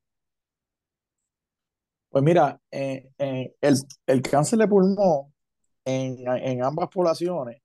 Pues 2.09 2.23
mira, 2.23 2.59
eh, 2.71 3.09
eh, 3.19 3.55
el, 3.61 3.75
el, 4.07 4.21
cáncer 4.23 4.59
de 4.59 4.67
pulmón 4.67 5.33
en, 5.85 6.17
en, 6.27 6.63
ambas 6.63 6.89
poblaciones 6.89 7.61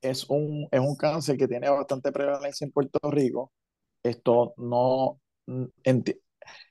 es 0.00 0.28
un, 0.28 0.66
es 0.70 0.80
un 0.80 0.96
cáncer 0.96 1.36
que 1.36 1.48
tiene 1.48 1.68
bastante 1.68 2.10
prevalencia 2.10 2.64
en 2.64 2.72
Puerto 2.72 2.98
Rico. 3.10 3.52
Esto 4.02 4.54
no, 4.56 5.20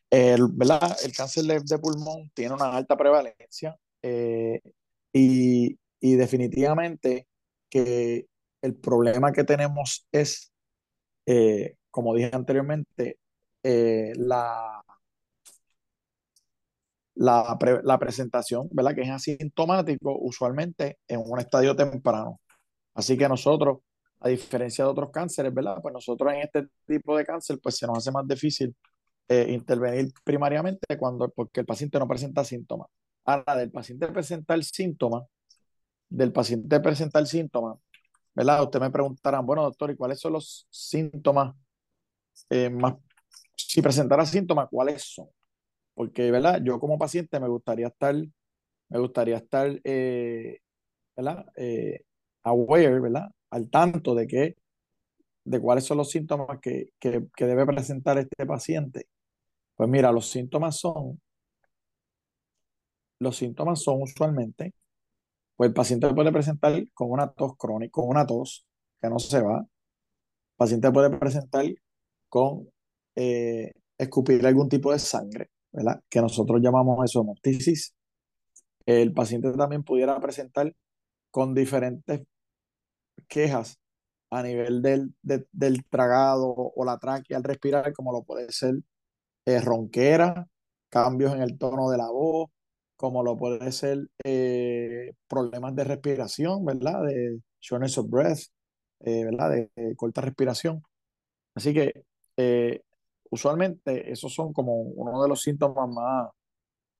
el, 0.10 0.48
¿verdad? 0.53 0.98
el 1.03 1.13
cáncer 1.13 1.43
de, 1.45 1.79
pulmón 1.79 2.31
tiene 2.33 2.55
una 2.55 2.75
alta 2.75 2.98
prevalencia 2.98 3.77
eh, 4.01 4.62
y, 5.13 5.77
y, 6.00 6.15
definitivamente 6.15 7.27
que 7.69 8.27
el 8.62 8.75
problema 8.75 9.31
que 9.31 9.43
tenemos 9.43 10.07
es, 10.12 10.51
como 11.91 12.15
dije 12.15 12.31
anteriormente, 12.33 13.19
la, 13.63 14.83
la, 17.15 17.58
la, 17.84 18.00
presentación, 18.00 18.70
¿verdad? 18.72 18.96
Que 18.96 19.01
es 19.01 19.10
asintomático 19.10 20.18
usualmente 20.20 21.00
en 21.08 21.22
un 21.25 21.39
estadio 21.39 21.75
temprano. 21.75 22.39
Así 22.94 23.18
que 23.18 23.27
nosotros, 23.27 23.80
a 24.20 24.30
diferencia 24.30 24.86
de 24.86 24.91
otros 24.91 25.12
cánceres, 25.12 25.53
¿verdad? 25.53 25.77
Pues 25.82 25.94
nosotros 25.94 26.34
en 26.34 26.41
este 26.41 26.68
tipo 26.88 27.18
de 27.18 27.25
cáncer, 27.25 27.60
pues 27.62 27.77
se 27.77 27.88
nos 27.88 27.98
hace 27.98 28.12
más 28.12 28.27
difícil 28.27 28.75
eh, 29.30 29.48
intervenir 29.51 30.12
primariamente 30.24 30.98
cuando, 30.98 31.30
porque 31.30 31.62
el 31.62 31.65
paciente 31.65 32.00
no 32.00 32.08
presenta 32.08 32.44
síntomas. 32.44 32.88
Ahora, 33.25 33.56
del 33.56 33.72
paciente 33.72 34.08
presentar 34.08 34.63
síntomas, 34.63 35.24
del 36.10 36.32
paciente 36.34 36.80
presentar 36.80 37.25
síntomas, 37.27 37.77
¿verdad? 38.36 38.63
Usted 38.63 38.80
me 38.82 38.91
preguntarán, 38.91 39.46
bueno, 39.46 39.63
doctor, 39.63 39.91
¿y 39.91 39.96
cuáles 39.96 40.20
son 40.20 40.34
los 40.34 40.68
síntomas 40.70 41.56
eh, 42.50 42.70
más? 42.70 42.96
Si 43.56 43.82
presentara 43.82 44.25
síntomas, 44.25 44.68
¿cuáles 44.70 45.03
son? 45.03 45.27
Porque, 45.93 46.31
¿verdad? 46.31 46.62
Yo 46.63 46.79
como 46.79 46.98
paciente 46.98 47.39
me 47.39 47.48
gustaría 47.48 47.88
estar, 47.88 48.15
me 48.89 49.00
gustaría 49.00 49.38
estar, 49.38 49.79
eh, 49.83 50.60
¿verdad? 51.15 51.45
aware, 52.43 53.00
¿verdad? 53.00 53.29
Al 53.51 53.69
tanto 53.69 54.15
de 54.15 54.27
que, 54.27 54.57
de 55.45 55.60
cuáles 55.60 55.86
son 55.86 55.98
los 55.98 56.10
síntomas 56.10 56.60
que, 56.62 56.91
que, 57.00 57.27
que 57.36 57.45
debe 57.45 57.65
presentar 57.65 58.17
este 58.17 58.45
paciente 58.45 59.07
pues 59.81 59.89
mira, 59.89 60.12
los 60.12 60.29
síntomas 60.29 60.77
son, 60.77 61.19
los 63.19 63.36
síntomas 63.36 63.81
son 63.81 64.03
usualmente, 64.03 64.75
pues 65.55 65.69
el 65.69 65.74
paciente 65.74 66.13
puede 66.13 66.31
presentar 66.31 66.88
con 66.93 67.12
una 67.12 67.31
tos 67.31 67.57
crónica, 67.57 67.91
con 67.93 68.07
una 68.10 68.25
tos 68.27 68.67
que 69.01 69.10
no 69.10 69.19
se 69.19 69.41
va. 69.41 69.60
El 69.60 69.67
paciente 70.55 70.91
puede 70.91 71.10
presentar 71.17 71.65
con 72.29 72.69
eh, 73.15 73.71
escupir 73.98 74.45
algún 74.45 74.69
tipo 74.69 74.91
de 74.91 75.00
sangre, 75.00 75.50
¿verdad? 75.71 76.01
Que 76.09 76.21
nosotros 76.21 76.61
llamamos 76.61 77.03
eso 77.03 77.21
hemoptisis. 77.21 77.93
El 78.85 79.13
paciente 79.13 79.51
también 79.53 79.83
pudiera 79.83 80.19
presentar 80.19 80.73
con 81.31 81.53
diferentes 81.53 82.21
quejas 83.27 83.79
a 84.31 84.43
nivel 84.43 84.81
del, 84.81 85.13
del 85.21 85.85
tragado 85.89 86.53
o 86.53 86.85
la 86.85 86.97
tráquea 86.97 87.37
al 87.37 87.43
respirar, 87.43 87.93
como 87.93 88.11
lo 88.13 88.23
puede 88.23 88.51
ser 88.51 88.75
eh, 89.45 89.59
ronquera, 89.59 90.47
cambios 90.89 91.33
en 91.33 91.41
el 91.41 91.57
tono 91.57 91.89
de 91.89 91.97
la 91.97 92.09
voz, 92.09 92.49
como 92.95 93.23
lo 93.23 93.37
puede 93.37 93.71
ser 93.71 94.09
eh, 94.23 95.13
problemas 95.27 95.75
de 95.75 95.83
respiración, 95.83 96.63
¿verdad? 96.65 97.03
De 97.03 97.41
shortness 97.59 97.97
of 97.97 98.09
breath, 98.09 98.39
eh, 98.99 99.25
¿verdad? 99.25 99.51
De, 99.51 99.95
corta 99.95 100.21
respiración. 100.21 100.83
Así 101.55 101.73
que 101.73 102.05
usualmente 103.31 104.11
esos 104.11 104.33
son 104.33 104.53
como 104.53 104.81
uno 104.81 105.21
de 105.23 105.29
los 105.29 105.41
síntomas 105.41 105.89
más, 105.89 106.29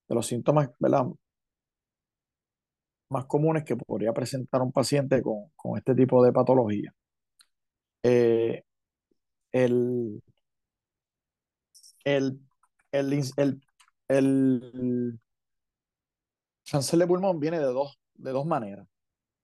de 0.08 0.16
los 0.16 0.28
síntomas, 0.28 0.70
¿verdad? 0.80 1.06
más 3.12 3.26
comunes 3.26 3.64
que 3.64 3.76
podría 3.76 4.14
presentar 4.14 4.62
un 4.62 4.72
paciente 4.72 5.22
con, 5.22 5.50
con 5.56 5.78
este 5.78 5.94
tipo 5.96 6.24
de 6.24 6.32
patología. 6.34 6.94
Eh, 8.04 8.64
el, 9.52 10.22
el, 12.04 12.40
el, 12.92 13.62
el, 14.08 15.20
cáncer 16.70 17.00
de 17.00 17.08
pulmón 17.08 17.40
viene 17.40 17.60
de 17.60 17.66
dos, 17.66 18.00
de 18.16 18.32
dos 18.32 18.46
maneras. 18.46 18.88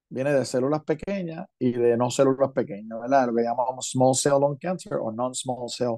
Viene 0.10 0.32
de 0.32 0.46
células 0.46 0.84
pequeñas 0.84 1.48
y 1.60 1.74
de 1.74 1.98
no 1.98 2.10
células 2.10 2.52
pequeñas, 2.54 3.00
¿verdad? 3.02 3.28
Lo 3.28 3.42
llamamos 3.42 3.90
small 3.92 4.16
cell 4.16 4.40
lung 4.40 4.58
cancer 4.58 4.94
o 4.94 5.12
non-small 5.12 5.70
cell 5.70 5.98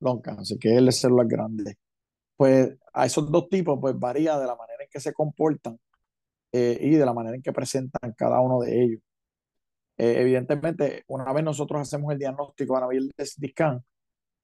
lung 0.00 0.20
cancer, 0.22 0.58
que 0.58 0.72
es 0.72 0.78
el 0.78 0.86
de 0.86 0.92
células 0.92 1.28
grandes. 1.28 1.76
Pues 2.36 2.76
a 2.92 3.06
esos 3.06 3.30
dos 3.30 3.48
tipos, 3.48 3.78
pues 3.80 3.98
varía 3.98 4.38
de 4.38 4.46
la 4.46 4.56
manera 4.56 4.82
en 4.84 4.88
que 4.90 5.00
se 5.00 5.12
comportan 5.12 5.78
eh, 6.52 6.78
y 6.80 6.90
de 6.96 7.06
la 7.06 7.14
manera 7.14 7.36
en 7.36 7.42
que 7.42 7.52
presentan 7.52 8.12
cada 8.16 8.40
uno 8.40 8.60
de 8.60 8.82
ellos. 8.82 9.00
Eh, 9.98 10.20
evidentemente, 10.20 11.04
una 11.08 11.32
vez 11.32 11.44
nosotros 11.44 11.82
hacemos 11.82 12.12
el 12.12 12.18
diagnóstico 12.18 12.76
a 12.76 12.80
nivel 12.82 13.12
de 13.16 13.24
CT 13.24 13.82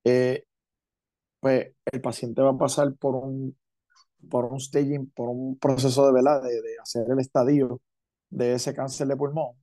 eh, 0.05 0.45
pues 1.41 1.73
el 1.93 2.01
paciente 2.01 2.43
va 2.43 2.51
a 2.51 2.59
pasar 2.59 2.95
por 2.97 3.17
un, 3.17 3.57
por 4.31 4.45
un 4.47 4.61
staging, 4.61 5.11
por 5.11 5.29
un 5.31 5.59
proceso 5.59 6.07
de, 6.07 6.13
¿verdad? 6.13 6.43
de, 6.43 6.51
de 6.63 6.79
hacer 6.83 7.07
el 7.11 7.21
estadio 7.21 7.81
de 8.31 8.55
ese 8.55 8.75
cáncer 8.75 9.09
de 9.09 9.17
pulmón. 9.17 9.57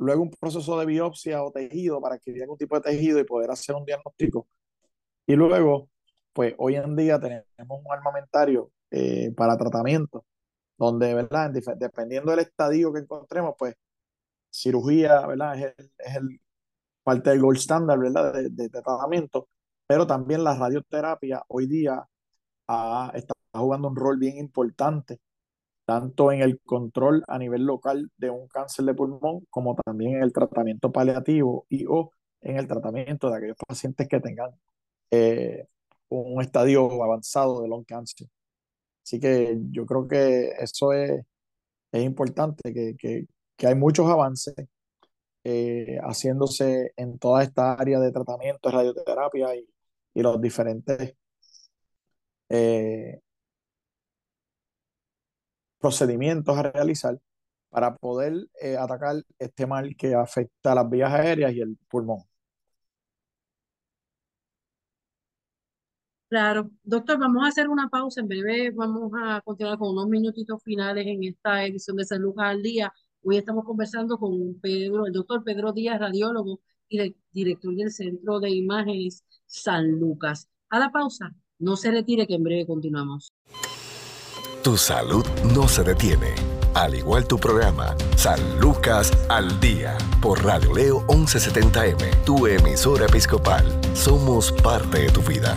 Luego 0.00 0.22
un 0.22 0.30
proceso 0.30 0.78
de 0.80 0.86
biopsia 0.86 1.42
o 1.44 1.52
tejido 1.52 2.00
para 2.00 2.16
adquirir 2.16 2.42
algún 2.42 2.58
tipo 2.58 2.74
de 2.76 2.82
tejido 2.82 3.18
y 3.20 3.24
poder 3.24 3.50
hacer 3.50 3.76
un 3.76 3.84
diagnóstico. 3.84 4.48
Y 5.26 5.36
luego, 5.36 5.90
pues 6.32 6.54
hoy 6.58 6.76
en 6.76 6.96
día 6.96 7.20
tenemos 7.20 7.46
un 7.84 7.92
armamentario 7.92 8.72
eh, 8.90 9.32
para 9.36 9.56
tratamiento, 9.56 10.24
donde, 10.78 11.14
¿verdad? 11.14 11.50
Dependiendo 11.76 12.30
del 12.32 12.40
estadio 12.40 12.92
que 12.92 13.00
encontremos, 13.00 13.54
pues 13.58 13.74
cirugía, 14.50 15.26
¿verdad? 15.26 15.58
Es, 15.58 15.74
el, 15.78 15.92
es 15.98 16.16
el, 16.16 16.40
parte 17.02 17.30
del 17.30 17.40
gold 17.40 17.58
standard, 17.58 18.00
¿verdad? 18.00 18.32
De, 18.50 18.68
tratamiento, 18.70 19.48
pero 19.86 20.06
también 20.06 20.44
la 20.44 20.56
radioterapia 20.56 21.42
hoy 21.48 21.66
día 21.66 22.06
está 23.14 23.34
jugando 23.54 23.88
un 23.88 23.96
rol 23.96 24.18
bien 24.18 24.38
importante, 24.38 25.20
tanto 25.84 26.32
en 26.32 26.42
el 26.42 26.60
control 26.60 27.24
a 27.28 27.38
nivel 27.38 27.64
local 27.64 28.10
de 28.16 28.30
un 28.30 28.48
cáncer 28.48 28.84
de 28.84 28.94
pulmón, 28.94 29.46
como 29.50 29.74
también 29.76 30.16
en 30.16 30.22
el 30.22 30.32
tratamiento 30.32 30.92
paliativo 30.92 31.66
y 31.68 31.86
o 31.86 32.12
en 32.40 32.56
el 32.56 32.66
tratamiento 32.66 33.30
de 33.30 33.36
aquellos 33.36 33.56
pacientes 33.66 34.08
que 34.08 34.20
tengan 34.20 34.50
eh, 35.10 35.66
un 36.08 36.42
estadio 36.42 37.02
avanzado 37.02 37.62
de 37.62 37.68
lung 37.68 37.84
cancer. 37.86 38.28
Así 39.04 39.20
que 39.20 39.58
yo 39.70 39.86
creo 39.86 40.06
que 40.08 40.50
eso 40.58 40.92
es, 40.92 41.22
es 41.92 42.04
importante, 42.04 42.72
que, 42.72 42.96
que, 42.96 43.26
que, 43.56 43.66
hay 43.66 43.74
muchos 43.74 44.08
avances 44.08 44.54
eh, 45.44 45.98
haciéndose 46.02 46.92
en 46.96 47.18
toda 47.18 47.42
esta 47.42 47.74
área 47.74 48.00
de 48.00 48.12
tratamiento, 48.12 48.68
de 48.68 48.74
radioterapia 48.76 49.56
y, 49.56 49.68
y 50.14 50.22
los 50.22 50.40
diferentes 50.40 51.14
eh, 52.50 53.20
procedimientos 55.80 56.56
a 56.56 56.62
realizar 56.62 57.18
para 57.70 57.96
poder 57.96 58.48
eh, 58.60 58.76
atacar 58.76 59.24
este 59.38 59.66
mal 59.66 59.96
que 59.96 60.14
afecta 60.14 60.74
las 60.74 60.88
vías 60.90 61.12
aéreas 61.12 61.52
y 61.54 61.60
el 61.60 61.76
pulmón. 61.88 62.24
Claro, 66.28 66.70
doctor, 66.84 67.18
vamos 67.18 67.44
a 67.44 67.48
hacer 67.48 67.68
una 67.68 67.88
pausa. 67.88 68.20
En 68.20 68.28
breve 68.28 68.70
vamos 68.70 69.10
a 69.20 69.40
continuar 69.40 69.78
con 69.78 69.90
unos 69.90 70.06
minutitos 70.08 70.62
finales 70.62 71.04
en 71.06 71.24
esta 71.24 71.64
edición 71.64 71.96
de 71.96 72.04
San 72.04 72.22
Lucas 72.22 72.46
al 72.46 72.62
Día. 72.62 72.92
Hoy 73.22 73.36
estamos 73.38 73.64
conversando 73.64 74.16
con 74.16 74.60
Pedro, 74.60 75.06
el 75.06 75.12
doctor 75.12 75.42
Pedro 75.42 75.72
Díaz, 75.72 75.98
radiólogo 75.98 76.60
y 76.88 77.14
director 77.32 77.74
del 77.74 77.90
Centro 77.90 78.38
de 78.38 78.50
Imágenes 78.50 79.24
San 79.46 79.98
Lucas. 79.98 80.48
A 80.68 80.78
la 80.78 80.90
pausa, 80.92 81.34
no 81.58 81.76
se 81.76 81.90
retire 81.90 82.26
que 82.28 82.34
en 82.34 82.44
breve 82.44 82.66
continuamos. 82.66 83.29
Tu 84.62 84.76
salud 84.76 85.24
no 85.54 85.66
se 85.68 85.82
detiene. 85.82 86.34
Al 86.74 86.94
igual 86.94 87.26
tu 87.26 87.38
programa, 87.38 87.96
San 88.14 88.60
Lucas 88.60 89.10
al 89.30 89.58
Día, 89.58 89.96
por 90.20 90.44
Radio 90.44 90.74
Leo 90.74 91.00
1170M, 91.06 92.24
tu 92.26 92.46
emisora 92.46 93.06
episcopal. 93.06 93.64
Somos 93.94 94.52
parte 94.52 94.98
de 94.98 95.08
tu 95.08 95.22
vida. 95.22 95.56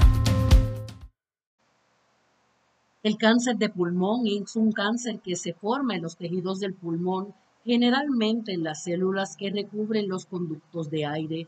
El 3.03 3.17
cáncer 3.17 3.57
de 3.57 3.67
pulmón 3.67 4.21
es 4.25 4.55
un 4.55 4.71
cáncer 4.71 5.19
que 5.19 5.35
se 5.35 5.53
forma 5.53 5.97
en 5.97 6.03
los 6.03 6.15
tejidos 6.15 6.61
del 6.61 6.73
pulmón, 6.73 7.33
generalmente 7.65 8.53
en 8.53 8.63
las 8.63 8.85
células 8.85 9.35
que 9.35 9.51
recubren 9.51 10.07
los 10.07 10.25
conductos 10.25 10.89
de 10.89 11.05
aire. 11.05 11.47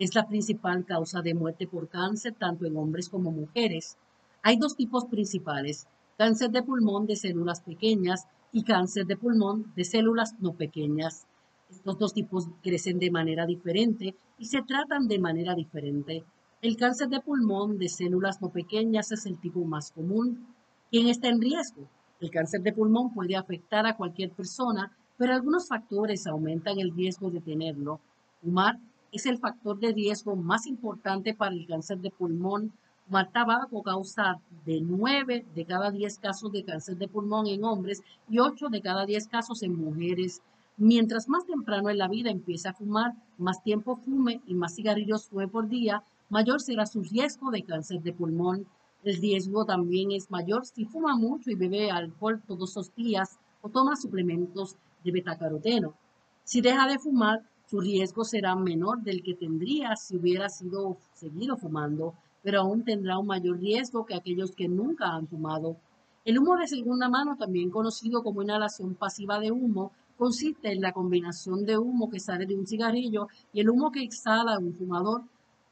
Es 0.00 0.16
la 0.16 0.26
principal 0.26 0.84
causa 0.84 1.22
de 1.22 1.34
muerte 1.34 1.68
por 1.68 1.88
cáncer 1.88 2.34
tanto 2.36 2.66
en 2.66 2.76
hombres 2.76 3.08
como 3.08 3.30
mujeres. 3.30 3.96
Hay 4.42 4.56
dos 4.56 4.74
tipos 4.74 5.04
principales, 5.04 5.86
cáncer 6.16 6.50
de 6.50 6.62
pulmón 6.62 7.06
de 7.06 7.16
células 7.16 7.60
pequeñas 7.60 8.26
y 8.52 8.62
cáncer 8.62 9.06
de 9.06 9.16
pulmón 9.16 9.72
de 9.76 9.84
células 9.84 10.34
no 10.40 10.54
pequeñas. 10.54 11.26
Estos 11.70 11.98
dos 11.98 12.14
tipos 12.14 12.48
crecen 12.62 12.98
de 12.98 13.10
manera 13.10 13.46
diferente 13.46 14.14
y 14.38 14.46
se 14.46 14.62
tratan 14.62 15.08
de 15.08 15.18
manera 15.18 15.54
diferente. 15.54 16.24
El 16.62 16.76
cáncer 16.76 17.08
de 17.08 17.20
pulmón 17.20 17.78
de 17.78 17.88
células 17.88 18.40
no 18.40 18.50
pequeñas 18.50 19.12
es 19.12 19.26
el 19.26 19.38
tipo 19.38 19.64
más 19.64 19.92
común 19.92 20.46
¿Quién 20.88 21.08
está 21.08 21.28
en 21.28 21.40
riesgo? 21.40 21.88
El 22.20 22.30
cáncer 22.30 22.62
de 22.62 22.72
pulmón 22.72 23.12
puede 23.12 23.34
afectar 23.34 23.86
a 23.86 23.96
cualquier 23.96 24.30
persona, 24.30 24.96
pero 25.18 25.34
algunos 25.34 25.66
factores 25.68 26.28
aumentan 26.28 26.78
el 26.78 26.94
riesgo 26.94 27.28
de 27.30 27.40
tenerlo. 27.40 28.00
Fumar 28.40 28.78
es 29.10 29.26
el 29.26 29.38
factor 29.38 29.80
de 29.80 29.92
riesgo 29.92 30.36
más 30.36 30.66
importante 30.66 31.34
para 31.34 31.54
el 31.54 31.66
cáncer 31.66 31.98
de 31.98 32.12
pulmón. 32.12 32.72
Fumar 33.06 33.30
tabaco 33.30 33.84
causa 33.84 34.40
de 34.64 34.80
9 34.80 35.46
de 35.54 35.64
cada 35.64 35.92
10 35.92 36.18
casos 36.18 36.50
de 36.50 36.64
cáncer 36.64 36.96
de 36.96 37.06
pulmón 37.06 37.46
en 37.46 37.62
hombres 37.62 38.02
y 38.28 38.40
8 38.40 38.68
de 38.68 38.80
cada 38.82 39.06
10 39.06 39.28
casos 39.28 39.62
en 39.62 39.76
mujeres. 39.76 40.42
Mientras 40.76 41.28
más 41.28 41.46
temprano 41.46 41.88
en 41.88 41.98
la 41.98 42.08
vida 42.08 42.30
empieza 42.30 42.70
a 42.70 42.74
fumar, 42.74 43.12
más 43.38 43.62
tiempo 43.62 43.94
fume 43.94 44.40
y 44.44 44.54
más 44.54 44.74
cigarrillos 44.74 45.28
fume 45.28 45.46
por 45.46 45.68
día, 45.68 46.02
mayor 46.30 46.60
será 46.60 46.84
su 46.84 47.00
riesgo 47.04 47.52
de 47.52 47.62
cáncer 47.62 48.02
de 48.02 48.12
pulmón. 48.12 48.66
El 49.04 49.16
riesgo 49.18 49.64
también 49.64 50.10
es 50.10 50.28
mayor 50.28 50.66
si 50.66 50.84
fuma 50.84 51.14
mucho 51.14 51.52
y 51.52 51.54
bebe 51.54 51.92
alcohol 51.92 52.42
todos 52.44 52.74
los 52.74 52.92
días 52.96 53.38
o 53.62 53.68
toma 53.68 53.94
suplementos 53.94 54.74
de 55.04 55.12
betacaroteno. 55.12 55.94
Si 56.42 56.60
deja 56.60 56.88
de 56.88 56.98
fumar, 56.98 57.42
su 57.66 57.80
riesgo 57.80 58.24
será 58.24 58.56
menor 58.56 59.02
del 59.02 59.22
que 59.22 59.34
tendría 59.34 59.94
si 59.94 60.16
hubiera 60.16 60.48
sido 60.48 60.96
seguido 61.14 61.56
fumando, 61.56 62.14
pero 62.46 62.60
aún 62.60 62.84
tendrá 62.84 63.18
un 63.18 63.26
mayor 63.26 63.58
riesgo 63.58 64.06
que 64.06 64.14
aquellos 64.14 64.52
que 64.52 64.68
nunca 64.68 65.08
han 65.08 65.26
fumado. 65.26 65.78
El 66.24 66.38
humo 66.38 66.56
de 66.56 66.68
segunda 66.68 67.08
mano, 67.08 67.36
también 67.36 67.70
conocido 67.70 68.22
como 68.22 68.40
inhalación 68.40 68.94
pasiva 68.94 69.40
de 69.40 69.50
humo, 69.50 69.90
consiste 70.16 70.70
en 70.70 70.80
la 70.80 70.92
combinación 70.92 71.64
de 71.64 71.76
humo 71.76 72.08
que 72.08 72.20
sale 72.20 72.46
de 72.46 72.54
un 72.54 72.64
cigarrillo 72.64 73.26
y 73.52 73.62
el 73.62 73.68
humo 73.68 73.90
que 73.90 74.04
exhala 74.04 74.60
un 74.60 74.74
fumador. 74.74 75.24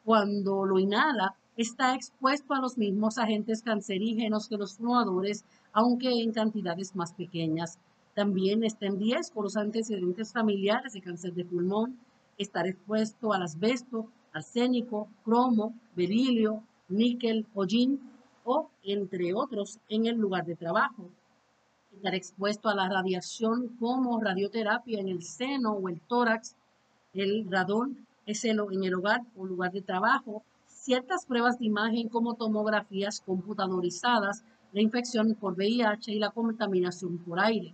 Cuando 0.05 0.67
lo 0.67 0.81
inhala, 0.81 1.37
está 1.57 1.95
expuesto 1.95 2.55
a 2.55 2.61
los 2.61 2.77
mismos 2.77 3.19
agentes 3.19 3.63
cancerígenos 3.63 4.49
que 4.49 4.57
los 4.57 4.77
fumadores, 4.77 5.45
aunque 5.73 6.09
en 6.25 6.33
cantidades 6.33 6.97
más 6.97 7.13
pequeñas. 7.13 7.79
También 8.17 8.65
está 8.65 8.87
en 8.87 8.99
riesgo 8.99 9.45
los 9.45 9.57
antecedentes 9.57 10.33
familiares 10.33 10.95
de 10.95 11.03
cáncer 11.03 11.35
de 11.35 11.45
pulmón, 11.45 12.01
estar 12.37 12.67
expuesto 12.67 13.33
al 13.33 13.45
asbesto, 13.45 14.09
arsénico, 14.35 15.09
cromo, 15.25 15.75
berilio, 15.97 16.63
níquel, 16.89 17.47
hollín 17.55 18.01
o 18.45 18.69
entre 18.83 19.33
otros 19.33 19.79
en 19.89 20.07
el 20.07 20.17
lugar 20.17 20.45
de 20.45 20.57
trabajo. 20.57 21.09
estar 21.93 22.15
expuesto 22.15 22.69
a 22.69 22.75
la 22.75 22.89
radiación 22.89 23.69
como 23.79 24.21
radioterapia 24.21 25.01
en 25.01 25.09
el 25.09 25.23
seno 25.23 25.73
o 25.73 25.89
el 25.89 26.01
tórax, 26.01 26.57
el 27.15 27.49
radón 27.49 28.07
es 28.27 28.45
el, 28.45 28.59
en 28.73 28.83
el 28.83 28.95
hogar 28.95 29.23
o 29.37 29.47
lugar 29.47 29.71
de 29.71 29.81
trabajo, 29.81 30.43
ciertas 30.67 31.25
pruebas 31.25 31.59
de 31.59 31.67
imagen 31.67 32.09
como 32.09 32.35
tomografías 32.35 33.21
computadorizadas, 33.21 34.43
la 34.73 34.83
infección 34.83 35.35
por 35.37 35.55
VIH 35.55 36.13
y 36.13 36.19
la 36.19 36.31
contaminación 36.31 37.19
por 37.19 37.39
aire. 37.39 37.73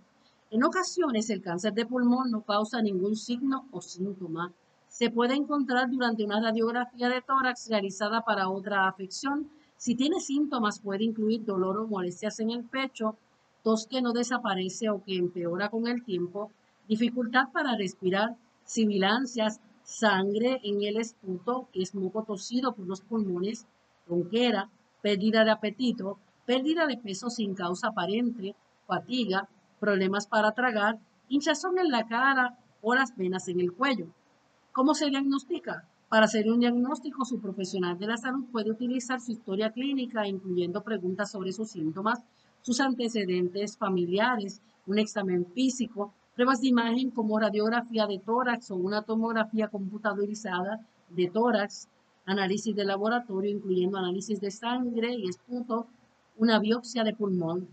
En 0.51 0.63
ocasiones 0.65 1.31
el 1.31 1.41
cáncer 1.41 1.73
de 1.73 1.87
pulmón 1.87 2.31
no 2.31 2.43
causa 2.43 2.83
ningún 2.83 3.17
signo 3.17 3.67
o 3.73 3.81
síntoma. 3.81 4.53
Se 4.91 5.09
puede 5.09 5.35
encontrar 5.35 5.89
durante 5.89 6.25
una 6.25 6.41
radiografía 6.41 7.09
de 7.09 7.23
tórax 7.23 7.69
realizada 7.71 8.23
para 8.23 8.49
otra 8.49 8.89
afección. 8.89 9.49
Si 9.77 9.95
tiene 9.95 10.19
síntomas 10.19 10.81
puede 10.81 11.05
incluir 11.05 11.45
dolor 11.45 11.79
o 11.79 11.87
molestias 11.87 12.41
en 12.41 12.51
el 12.51 12.65
pecho, 12.65 13.17
tos 13.63 13.87
que 13.87 14.03
no 14.03 14.13
desaparece 14.13 14.91
o 14.91 15.03
que 15.05 15.17
empeora 15.17 15.69
con 15.69 15.87
el 15.87 16.03
tiempo, 16.03 16.51
dificultad 16.89 17.51
para 17.53 17.77
respirar, 17.77 18.37
sibilancias, 18.65 19.61
sangre 19.85 20.61
en 20.65 20.83
el 20.83 20.97
esputo, 20.97 21.69
que 21.73 21.83
es 21.83 21.95
moco 21.95 22.25
tosido 22.25 22.75
por 22.75 22.87
los 22.87 23.01
pulmones, 23.01 23.69
ronquera, 24.09 24.71
pérdida 25.03 25.45
de 25.45 25.53
apetito, 25.53 26.19
pérdida 26.47 26.89
de 26.89 26.97
peso 26.97 27.31
sin 27.31 27.55
causa 27.55 27.89
aparente, 27.89 28.57
fatiga, 28.89 29.49
problemas 29.79 30.27
para 30.27 30.51
tragar, 30.51 30.99
hinchazón 31.29 31.79
en 31.79 31.93
la 31.93 32.09
cara 32.09 32.59
o 32.83 32.97
las 32.97 33.17
venas 33.17 33.47
en 33.47 33.61
el 33.61 33.73
cuello. 33.73 34.09
¿Cómo 34.73 34.95
se 34.95 35.11
diagnostica? 35.11 35.85
Para 36.09 36.27
hacer 36.27 36.49
un 36.49 36.61
diagnóstico, 36.61 37.25
su 37.25 37.41
profesional 37.41 37.99
de 37.99 38.07
la 38.07 38.17
salud 38.17 38.45
puede 38.53 38.71
utilizar 38.71 39.21
su 39.21 39.33
historia 39.33 39.73
clínica, 39.73 40.29
incluyendo 40.29 40.85
preguntas 40.85 41.33
sobre 41.33 41.53
sus 41.53 41.71
síntomas, 41.71 42.21
sus 42.63 42.79
antecedentes 42.81 43.77
familiares, 43.77 44.63
un 44.87 45.01
examen 45.01 45.45
físico, 45.45 46.15
pruebas 46.37 46.61
de 46.61 46.69
imagen 46.69 47.11
como 47.11 47.41
radiografía 47.41 48.07
de 48.07 48.21
tórax 48.21 48.71
o 48.71 48.77
una 48.77 49.03
tomografía 49.03 49.67
computadorizada 49.67 50.87
de 51.09 51.29
tórax, 51.29 51.89
análisis 52.25 52.75
de 52.77 52.85
laboratorio, 52.85 53.51
incluyendo 53.51 53.99
análisis 53.99 54.41
de 54.41 54.53
sangre 54.53 55.15
y 55.15 55.29
esputo, 55.29 55.89
una 56.37 56.61
biopsia 56.61 57.03
de 57.03 57.13
pulmón. 57.13 57.67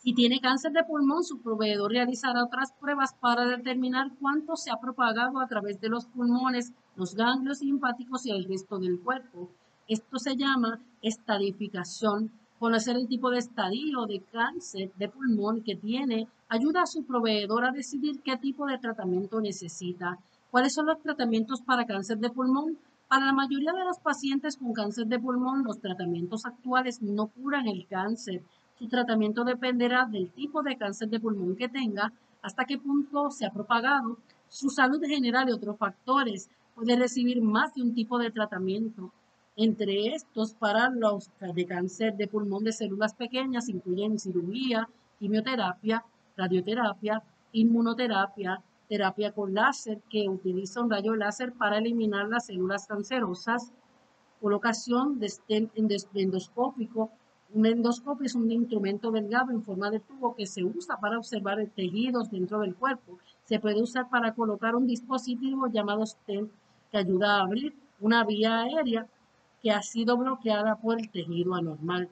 Si 0.00 0.14
tiene 0.14 0.40
cáncer 0.40 0.70
de 0.70 0.84
pulmón, 0.84 1.24
su 1.24 1.42
proveedor 1.42 1.90
realizará 1.90 2.44
otras 2.44 2.72
pruebas 2.72 3.14
para 3.14 3.44
determinar 3.46 4.12
cuánto 4.20 4.54
se 4.54 4.70
ha 4.70 4.76
propagado 4.76 5.40
a 5.40 5.48
través 5.48 5.80
de 5.80 5.88
los 5.88 6.06
pulmones, 6.06 6.72
los 6.94 7.16
ganglios 7.16 7.60
linfáticos 7.62 8.24
y 8.24 8.30
el 8.30 8.44
resto 8.44 8.78
del 8.78 9.00
cuerpo. 9.00 9.50
Esto 9.88 10.18
se 10.18 10.36
llama 10.36 10.80
estadificación. 11.02 12.30
Conocer 12.60 12.94
el 12.96 13.08
tipo 13.08 13.30
de 13.30 13.38
estadio 13.38 14.06
de 14.06 14.20
cáncer 14.32 14.92
de 14.96 15.08
pulmón 15.08 15.62
que 15.62 15.74
tiene 15.74 16.28
ayuda 16.48 16.82
a 16.82 16.86
su 16.86 17.04
proveedor 17.04 17.64
a 17.64 17.72
decidir 17.72 18.20
qué 18.20 18.36
tipo 18.36 18.66
de 18.66 18.78
tratamiento 18.78 19.40
necesita. 19.40 20.18
¿Cuáles 20.50 20.74
son 20.74 20.86
los 20.86 21.02
tratamientos 21.02 21.60
para 21.60 21.86
cáncer 21.86 22.18
de 22.18 22.30
pulmón? 22.30 22.78
Para 23.08 23.26
la 23.26 23.32
mayoría 23.32 23.72
de 23.72 23.84
los 23.84 23.98
pacientes 23.98 24.58
con 24.58 24.72
cáncer 24.74 25.06
de 25.06 25.18
pulmón, 25.18 25.64
los 25.64 25.80
tratamientos 25.80 26.46
actuales 26.46 27.02
no 27.02 27.26
curan 27.28 27.66
el 27.66 27.86
cáncer, 27.86 28.42
su 28.78 28.88
tratamiento 28.88 29.44
dependerá 29.44 30.06
del 30.06 30.30
tipo 30.30 30.62
de 30.62 30.76
cáncer 30.76 31.08
de 31.08 31.18
pulmón 31.18 31.56
que 31.56 31.68
tenga, 31.68 32.12
hasta 32.42 32.64
qué 32.64 32.78
punto 32.78 33.30
se 33.30 33.44
ha 33.44 33.50
propagado, 33.50 34.18
su 34.48 34.70
salud 34.70 35.02
general 35.04 35.48
y 35.48 35.52
otros 35.52 35.76
factores. 35.76 36.48
Puede 36.74 36.94
recibir 36.96 37.42
más 37.42 37.74
de 37.74 37.82
un 37.82 37.92
tipo 37.92 38.18
de 38.18 38.30
tratamiento. 38.30 39.12
Entre 39.56 40.14
estos, 40.14 40.54
para 40.54 40.90
los 40.90 41.30
de 41.40 41.66
cáncer 41.66 42.16
de 42.16 42.28
pulmón 42.28 42.62
de 42.62 42.72
células 42.72 43.14
pequeñas, 43.14 43.68
incluyen 43.68 44.18
cirugía, 44.18 44.88
quimioterapia, 45.18 46.04
radioterapia, 46.36 47.20
inmunoterapia, 47.50 48.62
terapia 48.88 49.32
con 49.32 49.54
láser, 49.54 50.00
que 50.08 50.28
utiliza 50.28 50.80
un 50.80 50.90
rayo 50.90 51.16
láser 51.16 51.52
para 51.52 51.78
eliminar 51.78 52.28
las 52.28 52.46
células 52.46 52.86
cancerosas, 52.86 53.72
colocación 54.40 55.18
de 55.18 55.32
endoscópico 56.14 57.10
un 57.54 57.64
endoscopio 57.64 58.26
es 58.26 58.34
un 58.34 58.50
instrumento 58.50 59.10
delgado 59.10 59.52
en 59.52 59.62
forma 59.62 59.90
de 59.90 60.00
tubo 60.00 60.34
que 60.34 60.46
se 60.46 60.64
usa 60.64 60.98
para 60.98 61.16
observar 61.16 61.58
tejidos 61.74 62.30
dentro 62.30 62.60
del 62.60 62.74
cuerpo. 62.74 63.18
Se 63.44 63.58
puede 63.58 63.82
usar 63.82 64.10
para 64.10 64.34
colocar 64.34 64.76
un 64.76 64.86
dispositivo 64.86 65.66
llamado 65.68 66.04
stent 66.04 66.50
que 66.90 66.98
ayuda 66.98 67.36
a 67.36 67.42
abrir 67.44 67.74
una 68.00 68.24
vía 68.24 68.60
aérea 68.60 69.06
que 69.62 69.70
ha 69.70 69.82
sido 69.82 70.18
bloqueada 70.18 70.76
por 70.76 71.00
el 71.00 71.10
tejido 71.10 71.54
anormal. 71.54 72.10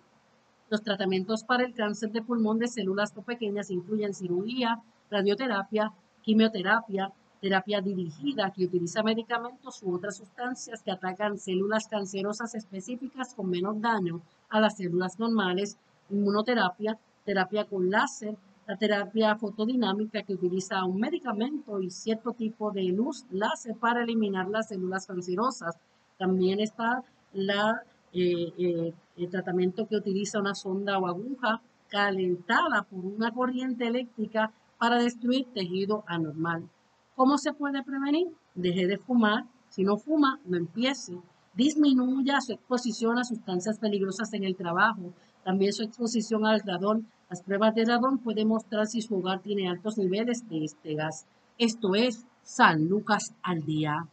Los 0.71 0.83
tratamientos 0.83 1.45
para 1.45 1.65
el 1.65 1.75
cáncer 1.75 2.11
de 2.13 2.23
pulmón 2.23 2.59
de 2.59 2.69
células 2.69 3.13
pequeñas 3.13 3.71
incluyen 3.71 4.15
cirugía, 4.15 4.83
radioterapia, 5.11 5.93
quimioterapia, 6.23 7.13
terapia 7.41 7.81
dirigida 7.83 8.51
que 8.53 8.65
utiliza 8.65 9.03
medicamentos 9.03 9.83
u 9.83 9.95
otras 9.95 10.17
sustancias 10.17 10.83
que 10.83 10.91
atacan 10.91 11.39
células 11.39 11.87
cancerosas 11.87 12.55
específicas 12.55 13.35
con 13.35 13.51
menos 13.51 13.81
daño 13.81 14.23
a 14.49 14.61
las 14.61 14.77
células 14.77 15.19
normales, 15.19 15.79
inmunoterapia, 16.11 16.99
terapia 17.25 17.65
con 17.65 17.91
láser, 17.91 18.37
la 18.67 18.77
terapia 18.77 19.37
fotodinámica 19.37 20.23
que 20.23 20.35
utiliza 20.35 20.85
un 20.85 20.99
medicamento 20.99 21.81
y 21.81 21.91
cierto 21.91 22.33
tipo 22.33 22.73
de 22.73 22.85
luz 22.85 23.25
láser 23.31 23.77
para 23.77 24.03
eliminar 24.03 24.49
las 24.49 24.69
células 24.69 25.07
cancerosas. 25.07 25.77
También 26.19 26.61
está 26.61 27.05
la, 27.33 27.83
eh, 28.13 28.93
eh, 29.17 29.29
tratamiento 29.29 29.87
que 29.87 29.97
utiliza 29.97 30.41
una 30.41 30.55
sonda 30.55 30.99
o 30.99 31.07
aguja 31.07 31.61
calentada 31.89 32.83
por 32.83 33.05
una 33.05 33.31
corriente 33.33 33.87
eléctrica 33.87 34.53
para 34.79 34.99
destruir 34.99 35.47
tejido 35.55 36.05
anormal. 36.07 36.69
¿Cómo 37.15 37.39
se 37.39 37.53
puede 37.53 37.83
prevenir? 37.83 38.29
Deje 38.55 38.87
de 38.87 38.99
fumar. 38.99 39.45
Si 39.69 39.85
no 39.85 39.97
fuma, 39.97 40.41
no 40.45 40.57
empiece 40.57 41.19
disminuya 41.57 42.41
su 42.41 42.53
exposición 42.53 43.19
a 43.19 43.25
sustancias 43.25 43.79
peligrosas 43.79 44.33
en 44.35 44.45
el 44.45 44.55
trabajo, 44.55 45.13
también 45.45 45.73
su 45.73 45.83
exposición 45.83 46.47
al 46.47 46.61
radón. 46.61 47.09
Las 47.31 47.43
pruebas 47.43 47.75
de 47.75 47.87
radón 47.87 48.19
pueden 48.19 48.49
mostrar 48.49 48.87
si 48.87 49.03
su 49.03 49.17
hogar 49.17 49.41
tiene 49.41 49.69
altos 49.69 49.99
niveles 49.99 50.49
de 50.49 50.65
este 50.65 50.95
gas. 50.95 51.27
Esto 51.59 51.95
es 51.95 52.25
San 52.43 52.89
Lucas 52.89 53.33
al 53.43 53.65
día. 53.65 54.07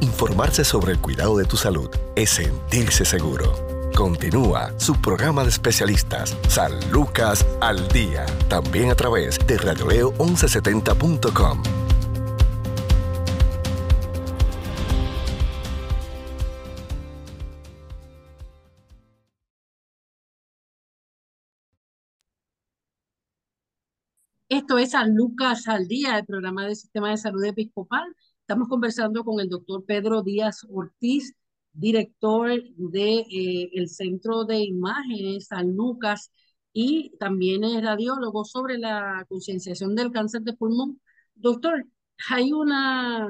Informarse 0.00 0.64
sobre 0.64 0.92
el 0.92 1.00
cuidado 1.00 1.36
de 1.36 1.44
tu 1.44 1.56
salud 1.56 1.90
es 2.14 2.30
sentirse 2.30 3.04
seguro. 3.04 3.52
Continúa 3.96 4.78
su 4.78 4.94
programa 5.00 5.42
de 5.42 5.50
especialistas, 5.50 6.36
San 6.48 6.72
Lucas 6.90 7.44
al 7.60 7.88
Día, 7.88 8.24
también 8.48 8.90
a 8.90 8.94
través 8.94 9.38
de 9.46 9.58
radioleo1170.com. 9.58 11.79
San 24.90 25.14
Lucas 25.14 25.68
al 25.68 25.86
Día, 25.86 26.18
el 26.18 26.26
programa 26.26 26.66
del 26.66 26.74
Sistema 26.74 27.10
de 27.10 27.16
Salud 27.16 27.44
Episcopal. 27.44 28.02
Estamos 28.40 28.66
conversando 28.66 29.24
con 29.24 29.38
el 29.38 29.48
doctor 29.48 29.84
Pedro 29.84 30.22
Díaz 30.22 30.66
Ortiz, 30.68 31.32
director 31.72 32.50
del 32.50 32.90
de, 32.90 33.24
eh, 33.30 33.86
Centro 33.86 34.44
de 34.44 34.58
Imágenes 34.64 35.46
San 35.46 35.76
Lucas 35.76 36.32
y 36.72 37.16
también 37.20 37.62
es 37.62 37.80
radiólogo 37.84 38.44
sobre 38.44 38.78
la 38.78 39.24
concienciación 39.28 39.94
del 39.94 40.10
cáncer 40.10 40.42
de 40.42 40.54
pulmón. 40.54 41.00
Doctor, 41.36 41.86
hay 42.28 42.52
una, 42.52 43.28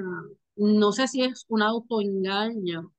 no 0.57 0.92
sé 0.92 1.09
si 1.09 1.25
es 1.25 1.44
un 1.49 1.61
autoengaño, 1.61 2.90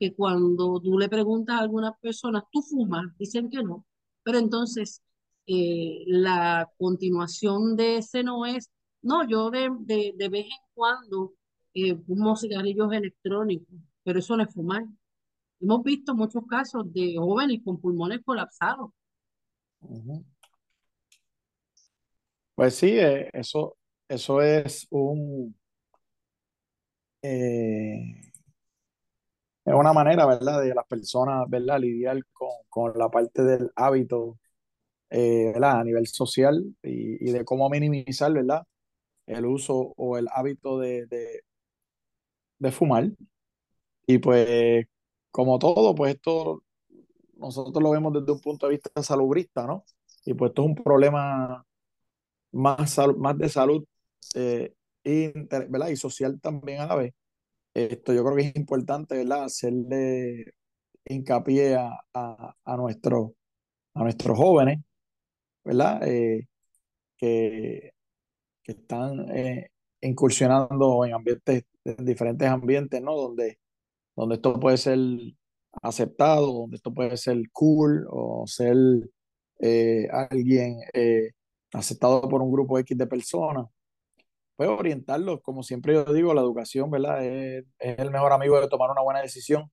que 0.00 0.12
cuando 0.14 0.80
tú 0.80 0.98
le 0.98 1.08
preguntas 1.08 1.54
a 1.56 1.60
algunas 1.60 1.92
personas, 2.00 2.42
¿tú 2.50 2.62
fumas? 2.62 3.16
Dicen 3.16 3.48
que 3.48 3.62
no, 3.62 3.86
pero 4.24 4.38
entonces 4.38 5.02
eh, 5.50 6.04
la 6.06 6.70
continuación 6.76 7.74
de 7.74 7.96
ese 7.96 8.22
no 8.22 8.44
es, 8.44 8.70
no, 9.00 9.26
yo 9.26 9.50
de, 9.50 9.70
de, 10.14 10.28
vez 10.28 10.44
en 10.44 10.50
cuando 10.74 11.32
eh, 11.72 11.98
cigarrillos 12.36 12.92
electrónicos, 12.92 13.74
pero 14.02 14.18
eso 14.18 14.36
no 14.36 14.42
es 14.42 14.52
fumar. 14.52 14.84
Hemos 15.58 15.82
visto 15.82 16.14
muchos 16.14 16.44
casos 16.46 16.92
de 16.92 17.16
jóvenes 17.16 17.62
con 17.64 17.80
pulmones 17.80 18.20
colapsados. 18.26 18.90
Pues 22.54 22.74
sí, 22.74 22.98
eh, 22.98 23.30
eso, 23.32 23.74
eso 24.06 24.42
es 24.42 24.86
un... 24.90 25.56
es 27.22 28.20
una 29.64 29.94
manera, 29.94 30.26
¿verdad?, 30.26 30.60
de 30.60 30.74
las 30.74 30.86
personas, 30.86 31.48
¿verdad?, 31.48 31.80
lidiar 31.80 32.22
con, 32.34 32.50
con 32.68 32.98
la 32.98 33.08
parte 33.10 33.42
del 33.42 33.70
hábito 33.76 34.38
eh, 35.10 35.52
a 35.60 35.84
nivel 35.84 36.06
social 36.06 36.64
y, 36.82 37.30
de 37.32 37.44
cómo 37.44 37.68
minimizar 37.70 38.32
¿verdad? 38.32 38.64
el 39.26 39.46
uso 39.46 39.94
o 39.96 40.18
el 40.18 40.28
hábito 40.32 40.78
de, 40.78 41.06
de, 42.58 42.72
fumar. 42.72 43.10
Y 44.06 44.18
pues, 44.18 44.86
como 45.30 45.58
todo, 45.58 45.94
pues 45.94 46.14
esto 46.14 46.62
nosotros 47.36 47.82
lo 47.82 47.90
vemos 47.90 48.12
desde 48.12 48.32
un 48.32 48.40
punto 48.40 48.66
de 48.66 48.72
vista 48.72 49.02
salubrista, 49.02 49.66
¿no? 49.66 49.84
y 50.24 50.34
pues 50.34 50.50
esto 50.50 50.62
es 50.62 50.68
un 50.68 50.74
problema 50.74 51.64
más, 52.52 52.98
más 53.16 53.38
de 53.38 53.48
salud 53.48 53.84
eh, 54.34 54.74
y, 55.04 55.28
¿verdad? 55.68 55.88
y 55.88 55.96
social 55.96 56.40
también 56.40 56.80
a 56.80 56.86
la 56.86 56.96
vez. 56.96 57.14
Esto 57.74 58.12
yo 58.12 58.24
creo 58.24 58.36
que 58.36 58.48
es 58.48 58.56
importante, 58.56 59.16
¿verdad? 59.16 59.44
Hacerle 59.44 60.54
hincapié 61.04 61.76
a, 61.76 61.98
a, 62.12 62.56
a, 62.64 62.76
nuestro, 62.76 63.34
a 63.94 64.02
nuestros 64.02 64.36
jóvenes, 64.36 64.80
¿verdad? 65.68 66.00
Eh, 66.08 66.48
que, 67.18 67.92
que, 68.64 68.72
están 68.72 69.30
eh, 69.36 69.70
incursionando 70.00 71.04
en 71.04 71.14
ambientes, 71.14 71.64
en 71.84 72.04
diferentes 72.04 72.48
ambientes, 72.48 73.02
¿no? 73.02 73.16
Donde, 73.16 73.58
donde 74.16 74.36
esto 74.36 74.58
puede 74.58 74.78
ser 74.78 74.98
aceptado, 75.82 76.46
donde 76.52 76.76
esto 76.76 76.94
puede 76.94 77.16
ser 77.18 77.38
cool 77.52 78.06
o 78.10 78.46
ser 78.46 78.76
eh, 79.60 80.08
alguien 80.10 80.80
aceptado 81.72 82.22
por 82.28 82.42
un 82.42 82.52
grupo 82.52 82.78
X 82.78 82.96
de 82.96 83.06
personas. 83.06 83.66
Pues 84.56 84.68
orientarlos, 84.70 85.40
como 85.42 85.62
siempre 85.62 85.94
yo 85.94 86.04
digo, 86.06 86.34
la 86.34 86.40
educación, 86.40 86.90
¿verdad? 86.90 87.24
Es, 87.24 87.64
es 87.78 87.98
el 87.98 88.10
mejor 88.10 88.32
amigo 88.32 88.60
de 88.60 88.68
tomar 88.68 88.90
una 88.90 89.02
buena 89.02 89.20
decisión 89.20 89.70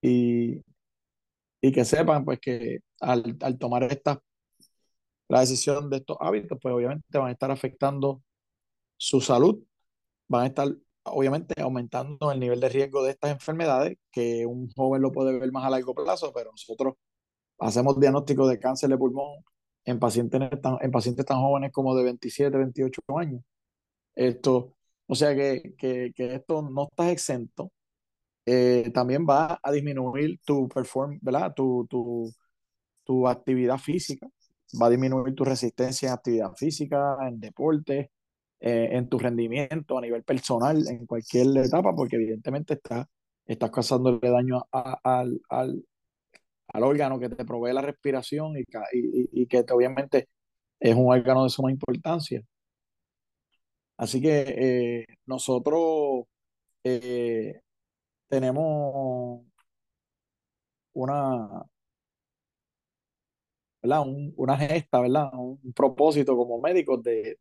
y, 0.00 0.62
y 1.60 1.72
que 1.72 1.84
sepan 1.84 2.24
pues 2.24 2.38
que 2.40 2.80
al, 3.00 3.36
al 3.40 3.58
tomar 3.58 3.82
esta 3.84 4.22
la 5.28 5.40
decisión 5.40 5.90
de 5.90 5.98
estos 5.98 6.16
hábitos, 6.20 6.58
pues 6.60 6.74
obviamente 6.74 7.18
van 7.18 7.28
a 7.28 7.32
estar 7.32 7.50
afectando 7.50 8.22
su 8.96 9.20
salud, 9.20 9.62
van 10.28 10.44
a 10.44 10.46
estar 10.48 10.68
obviamente 11.04 11.60
aumentando 11.62 12.32
el 12.32 12.40
nivel 12.40 12.60
de 12.60 12.68
riesgo 12.70 13.02
de 13.04 13.12
estas 13.12 13.32
enfermedades, 13.32 13.98
que 14.12 14.46
un 14.46 14.70
joven 14.72 15.02
lo 15.02 15.12
puede 15.12 15.38
ver 15.38 15.52
más 15.52 15.64
a 15.66 15.70
largo 15.70 15.94
plazo, 15.94 16.32
pero 16.34 16.50
nosotros 16.52 16.94
hacemos 17.60 17.98
diagnóstico 18.00 18.48
de 18.48 18.58
cáncer 18.60 18.90
de 18.90 18.98
pulmón 18.98 19.44
en 19.84 19.98
pacientes 19.98 20.40
tan, 20.62 20.78
en 20.80 20.90
pacientes 20.90 21.26
tan 21.26 21.38
jóvenes 21.40 21.72
como 21.72 21.96
de 21.96 22.04
27, 22.04 22.56
28 22.58 23.02
años. 23.18 23.42
Esto, 24.14 24.74
o 25.06 25.14
sea 25.14 25.34
que, 25.34 25.74
que, 25.78 26.12
que 26.14 26.34
esto 26.36 26.62
no 26.62 26.84
está 26.90 27.10
exento 27.10 27.72
eh, 28.46 28.90
también 28.94 29.26
va 29.28 29.60
a 29.62 29.72
disminuir 29.72 30.40
tu 30.44 30.68
perform, 30.68 31.18
¿verdad? 31.22 31.52
Tu, 31.54 31.86
tu, 31.88 32.32
tu 33.04 33.28
actividad 33.28 33.78
física, 33.78 34.28
va 34.80 34.86
a 34.86 34.90
disminuir 34.90 35.34
tu 35.34 35.44
resistencia 35.44 36.08
en 36.08 36.14
actividad 36.14 36.52
física, 36.54 37.16
en 37.26 37.40
deporte, 37.40 38.10
eh, 38.60 38.88
en 38.92 39.08
tu 39.08 39.18
rendimiento 39.18 39.98
a 39.98 40.00
nivel 40.00 40.24
personal, 40.24 40.86
en 40.88 41.06
cualquier 41.06 41.56
etapa, 41.58 41.94
porque 41.94 42.16
evidentemente 42.16 42.74
estás, 42.74 43.06
estás 43.46 43.70
causándole 43.70 44.30
daño 44.30 44.66
al, 44.72 45.40
al, 45.48 45.84
al, 46.68 46.82
órgano 46.82 47.18
que 47.20 47.28
te 47.28 47.44
provee 47.44 47.72
la 47.72 47.82
respiración 47.82 48.56
y, 48.56 48.62
y, 48.92 49.42
y 49.42 49.46
que 49.46 49.64
obviamente 49.70 50.28
es 50.80 50.94
un 50.94 51.12
órgano 51.12 51.44
de 51.44 51.50
suma 51.50 51.70
importancia. 51.70 52.42
Así 53.96 54.20
que 54.20 54.44
eh, 55.02 55.06
nosotros 55.26 56.26
eh, 56.84 57.60
tenemos 58.28 59.42
una, 60.92 61.64
¿verdad? 63.88 64.04
una 64.36 64.56
gesta, 64.56 65.00
¿verdad? 65.00 65.30
Un, 65.34 65.72
propósito 65.74 66.36
como 66.36 66.60
médicos 66.60 67.02
de, 67.02 67.38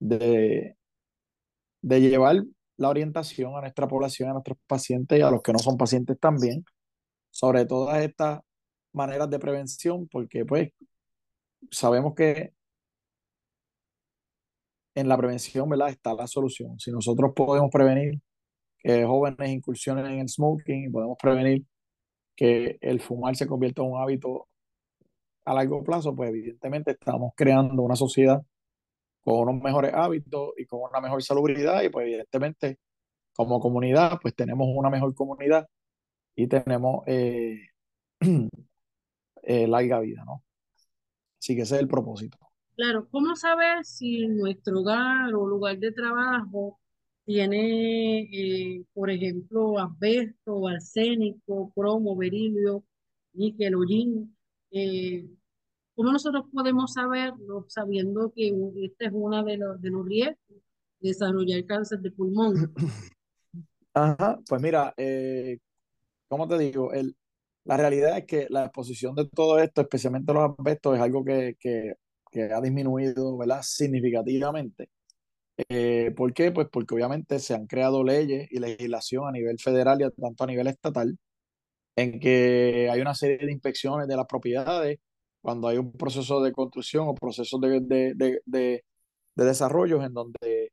de, 0.00 0.76
de, 1.82 2.00
llevar 2.00 2.44
la 2.76 2.88
orientación 2.88 3.56
a 3.56 3.60
nuestra 3.60 3.88
población, 3.88 4.30
a 4.30 4.32
nuestros 4.34 4.58
pacientes 4.66 5.18
y 5.18 5.22
a 5.22 5.30
los 5.30 5.42
que 5.42 5.52
no 5.52 5.58
son 5.58 5.76
pacientes 5.76 6.18
también, 6.18 6.64
sobre 7.30 7.66
todas 7.66 8.02
estas 8.02 8.40
maneras 8.92 9.30
de 9.30 9.38
prevención, 9.38 10.08
porque 10.08 10.44
pues 10.44 10.70
sabemos 11.70 12.14
que 12.14 12.52
en 14.94 15.08
la 15.08 15.16
prevención, 15.16 15.68
¿verdad? 15.68 15.88
Está 15.90 16.14
la 16.14 16.26
solución. 16.26 16.78
Si 16.78 16.90
nosotros 16.92 17.32
podemos 17.34 17.70
prevenir 17.70 18.20
que 18.78 19.04
jóvenes 19.04 19.50
incursionen 19.50 20.06
en 20.06 20.20
el 20.20 20.28
smoking 20.28 20.92
podemos 20.92 21.16
prevenir 21.20 21.64
que 22.36 22.78
el 22.80 23.00
fumar 23.00 23.36
se 23.36 23.46
convierta 23.46 23.82
en 23.82 23.92
un 23.92 24.00
hábito 24.00 24.48
a 25.44 25.54
largo 25.54 25.82
plazo, 25.84 26.14
pues 26.14 26.30
evidentemente 26.30 26.92
estamos 26.92 27.32
creando 27.36 27.82
una 27.82 27.96
sociedad 27.96 28.42
con 29.22 29.48
unos 29.48 29.62
mejores 29.62 29.92
hábitos 29.94 30.50
y 30.56 30.66
con 30.66 30.80
una 30.82 31.00
mejor 31.00 31.22
salubridad 31.22 31.82
y 31.82 31.88
pues 31.88 32.06
evidentemente 32.06 32.78
como 33.34 33.60
comunidad 33.60 34.18
pues 34.20 34.34
tenemos 34.34 34.68
una 34.70 34.90
mejor 34.90 35.14
comunidad 35.14 35.66
y 36.36 36.46
tenemos 36.46 37.02
eh, 37.06 37.58
eh, 39.42 39.68
larga 39.68 40.00
vida, 40.00 40.24
¿no? 40.24 40.42
Así 41.38 41.54
que 41.54 41.62
ese 41.62 41.76
es 41.76 41.80
el 41.82 41.88
propósito. 41.88 42.38
Claro, 42.76 43.06
¿cómo 43.10 43.36
saber 43.36 43.84
si 43.84 44.26
nuestro 44.26 44.80
hogar 44.80 45.34
o 45.34 45.46
lugar 45.46 45.78
de 45.78 45.92
trabajo 45.92 46.78
tiene, 47.24 48.22
eh, 48.32 48.84
por 48.92 49.10
ejemplo, 49.10 49.78
asbesto, 49.78 50.68
arsénico, 50.68 51.72
cromo, 51.74 52.16
berilio, 52.16 52.84
níquel, 53.32 53.74
hollín. 53.74 54.36
Eh, 54.76 55.24
¿Cómo 55.94 56.10
nosotros 56.10 56.46
podemos 56.52 56.94
saberlo 56.94 57.64
sabiendo 57.68 58.32
que 58.34 58.52
este 58.82 59.06
es 59.06 59.12
uno 59.14 59.44
de 59.44 59.56
los, 59.56 59.80
de 59.80 59.90
los 59.90 60.04
riesgos 60.04 60.36
de 60.48 61.08
desarrollar 61.08 61.64
cáncer 61.64 62.00
de 62.00 62.10
pulmón? 62.10 62.74
Ajá, 63.94 64.40
pues 64.48 64.60
mira, 64.60 64.92
eh, 64.96 65.58
¿cómo 66.26 66.48
te 66.48 66.58
digo? 66.58 66.92
El, 66.92 67.16
la 67.62 67.76
realidad 67.76 68.18
es 68.18 68.24
que 68.26 68.48
la 68.50 68.64
exposición 68.64 69.14
de 69.14 69.28
todo 69.28 69.60
esto, 69.60 69.82
especialmente 69.82 70.32
los 70.32 70.50
asbestos, 70.58 70.96
es 70.96 71.00
algo 71.00 71.24
que, 71.24 71.56
que, 71.60 71.94
que 72.32 72.52
ha 72.52 72.60
disminuido 72.60 73.36
¿verdad? 73.38 73.60
significativamente. 73.62 74.90
Eh, 75.68 76.12
¿Por 76.16 76.34
qué? 76.34 76.50
Pues 76.50 76.66
porque 76.68 76.96
obviamente 76.96 77.38
se 77.38 77.54
han 77.54 77.68
creado 77.68 78.02
leyes 78.02 78.48
y 78.50 78.58
legislación 78.58 79.28
a 79.28 79.30
nivel 79.30 79.60
federal 79.60 80.02
y 80.02 80.10
tanto 80.20 80.42
a 80.42 80.48
nivel 80.48 80.66
estatal 80.66 81.16
en 81.96 82.20
que 82.20 82.88
hay 82.90 83.00
una 83.00 83.14
serie 83.14 83.38
de 83.46 83.52
inspecciones 83.52 84.08
de 84.08 84.16
las 84.16 84.26
propiedades 84.26 84.98
cuando 85.40 85.68
hay 85.68 85.78
un 85.78 85.92
proceso 85.92 86.42
de 86.42 86.52
construcción 86.52 87.08
o 87.08 87.14
procesos 87.14 87.60
de, 87.60 87.80
de, 87.80 88.14
de, 88.14 88.40
de, 88.46 88.84
desarrollo 89.36 90.02
en 90.02 90.14
donde 90.14 90.72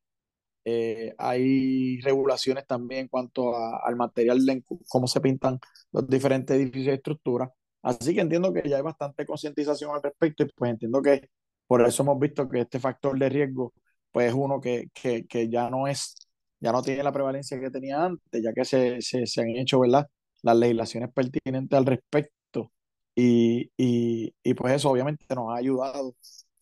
eh, 0.65 1.13
hay 1.17 1.99
regulaciones 2.01 2.65
también 2.67 3.01
en 3.01 3.07
cuanto 3.09 3.55
al 3.57 3.95
material, 3.95 4.45
de 4.45 4.63
cómo 4.89 5.07
se 5.07 5.21
pintan 5.21 5.59
los 5.91 6.07
diferentes 6.07 6.55
edificios 6.57 6.87
y 6.93 6.97
estructuras. 6.97 7.49
Así 7.81 8.13
que 8.13 8.21
entiendo 8.21 8.53
que 8.53 8.67
ya 8.69 8.77
hay 8.77 8.83
bastante 8.83 9.25
concientización 9.25 9.95
al 9.95 10.03
respecto 10.03 10.43
y 10.43 10.47
pues 10.55 10.71
entiendo 10.71 11.01
que 11.01 11.29
por 11.67 11.81
eso 11.85 12.03
hemos 12.03 12.19
visto 12.19 12.47
que 12.49 12.61
este 12.61 12.79
factor 12.79 13.17
de 13.17 13.29
riesgo 13.29 13.73
pues 14.11 14.27
es 14.29 14.33
uno 14.33 14.59
que, 14.61 14.89
que, 14.93 15.25
que, 15.25 15.49
ya 15.49 15.69
no 15.69 15.87
es, 15.87 16.15
ya 16.59 16.71
no 16.71 16.81
tiene 16.81 17.03
la 17.03 17.11
prevalencia 17.13 17.59
que 17.59 17.71
tenía 17.71 18.03
antes, 18.05 18.43
ya 18.43 18.53
que 18.53 18.65
se, 18.65 19.01
se, 19.01 19.25
se 19.25 19.41
han 19.41 19.49
hecho, 19.49 19.79
¿verdad? 19.79 20.07
Las 20.43 20.57
legislaciones 20.57 21.11
pertinentes 21.13 21.77
al 21.77 21.85
respecto. 21.85 22.71
Y, 23.15 23.71
y, 23.77 24.33
y, 24.43 24.53
pues 24.53 24.73
eso 24.73 24.89
obviamente 24.89 25.25
nos 25.35 25.51
ha 25.51 25.57
ayudado 25.57 26.15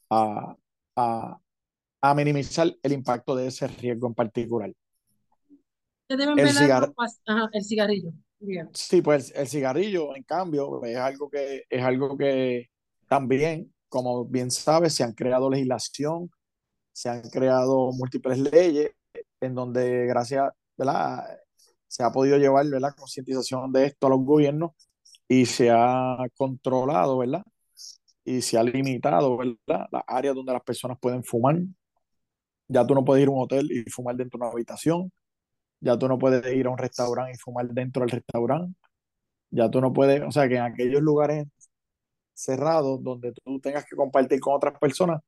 a, 0.10 0.56
a, 0.96 1.40
a, 2.02 2.16
minimizar 2.16 2.76
el 2.82 2.92
impacto 2.92 3.36
de 3.36 3.48
ese 3.48 3.68
riesgo 3.68 4.08
en 4.08 4.16
particular. 4.16 4.74
El, 6.08 6.50
cigar... 6.50 6.92
Ajá, 7.28 7.50
el 7.54 7.64
cigarrillo. 7.64 8.12
Sí, 8.74 9.02
pues 9.02 9.32
el, 9.36 9.48
cigarrillo, 9.48 10.16
en 10.16 10.24
cambio, 10.24 10.84
es 10.84 10.98
algo 10.98 11.30
que, 11.30 11.66
es 11.70 11.84
algo 11.84 12.18
que 12.18 12.70
también, 13.08 13.72
como 13.88 14.26
bien 14.26 14.50
sabes, 14.50 14.96
se 14.96 15.04
han 15.04 15.14
creado 15.14 15.50
legislación 15.50 16.32
se 17.00 17.08
han 17.08 17.22
creado 17.30 17.92
múltiples 17.94 18.40
leyes 18.40 18.92
en 19.40 19.56
donde 19.56 20.06
gracias, 20.06 20.52
¿verdad? 20.78 21.40
Se 21.90 22.04
ha 22.04 22.12
podido 22.12 22.38
llevar, 22.38 22.66
la 22.68 22.94
Concientización 22.94 23.74
de 23.74 23.88
esto 23.88 24.08
a 24.08 24.12
los 24.12 24.22
gobiernos 24.22 24.72
y 25.28 25.46
se 25.46 25.72
ha 25.72 26.18
controlado, 26.38 27.20
¿verdad? 27.20 27.44
Y 28.24 28.42
se 28.42 28.58
ha 28.58 28.64
limitado, 28.64 29.38
¿verdad? 29.38 29.88
Las 29.92 30.04
áreas 30.08 30.36
donde 30.36 30.54
las 30.54 30.64
personas 30.64 30.98
pueden 31.02 31.24
fumar. 31.24 31.58
Ya 32.68 32.86
tú 32.86 32.96
no 32.96 33.04
puedes 33.04 33.24
ir 33.24 33.30
a 33.30 33.32
un 33.32 33.42
hotel 33.42 33.72
y 33.72 33.90
fumar 33.90 34.16
dentro 34.16 34.38
de 34.40 34.46
una 34.46 34.54
habitación. 34.54 35.12
Ya 35.82 35.98
tú 35.98 36.08
no 36.08 36.20
puedes 36.20 36.46
ir 36.56 36.68
a 36.68 36.72
un 36.72 36.78
restaurante 36.78 37.34
y 37.36 37.38
fumar 37.40 37.68
dentro 37.70 38.02
del 38.02 38.12
restaurante. 38.12 38.76
Ya 39.52 39.70
tú 39.72 39.82
no 39.82 39.94
puedes, 39.94 40.22
o 40.24 40.32
sea, 40.32 40.48
que 40.50 40.58
en 40.58 40.64
aquellos 40.64 41.02
lugares 41.02 41.48
cerrados 42.34 43.04
donde 43.04 43.34
tú 43.34 43.60
tengas 43.62 43.86
que 43.86 43.96
compartir 43.96 44.40
con 44.40 44.56
otras 44.56 44.80
personas, 44.80 45.22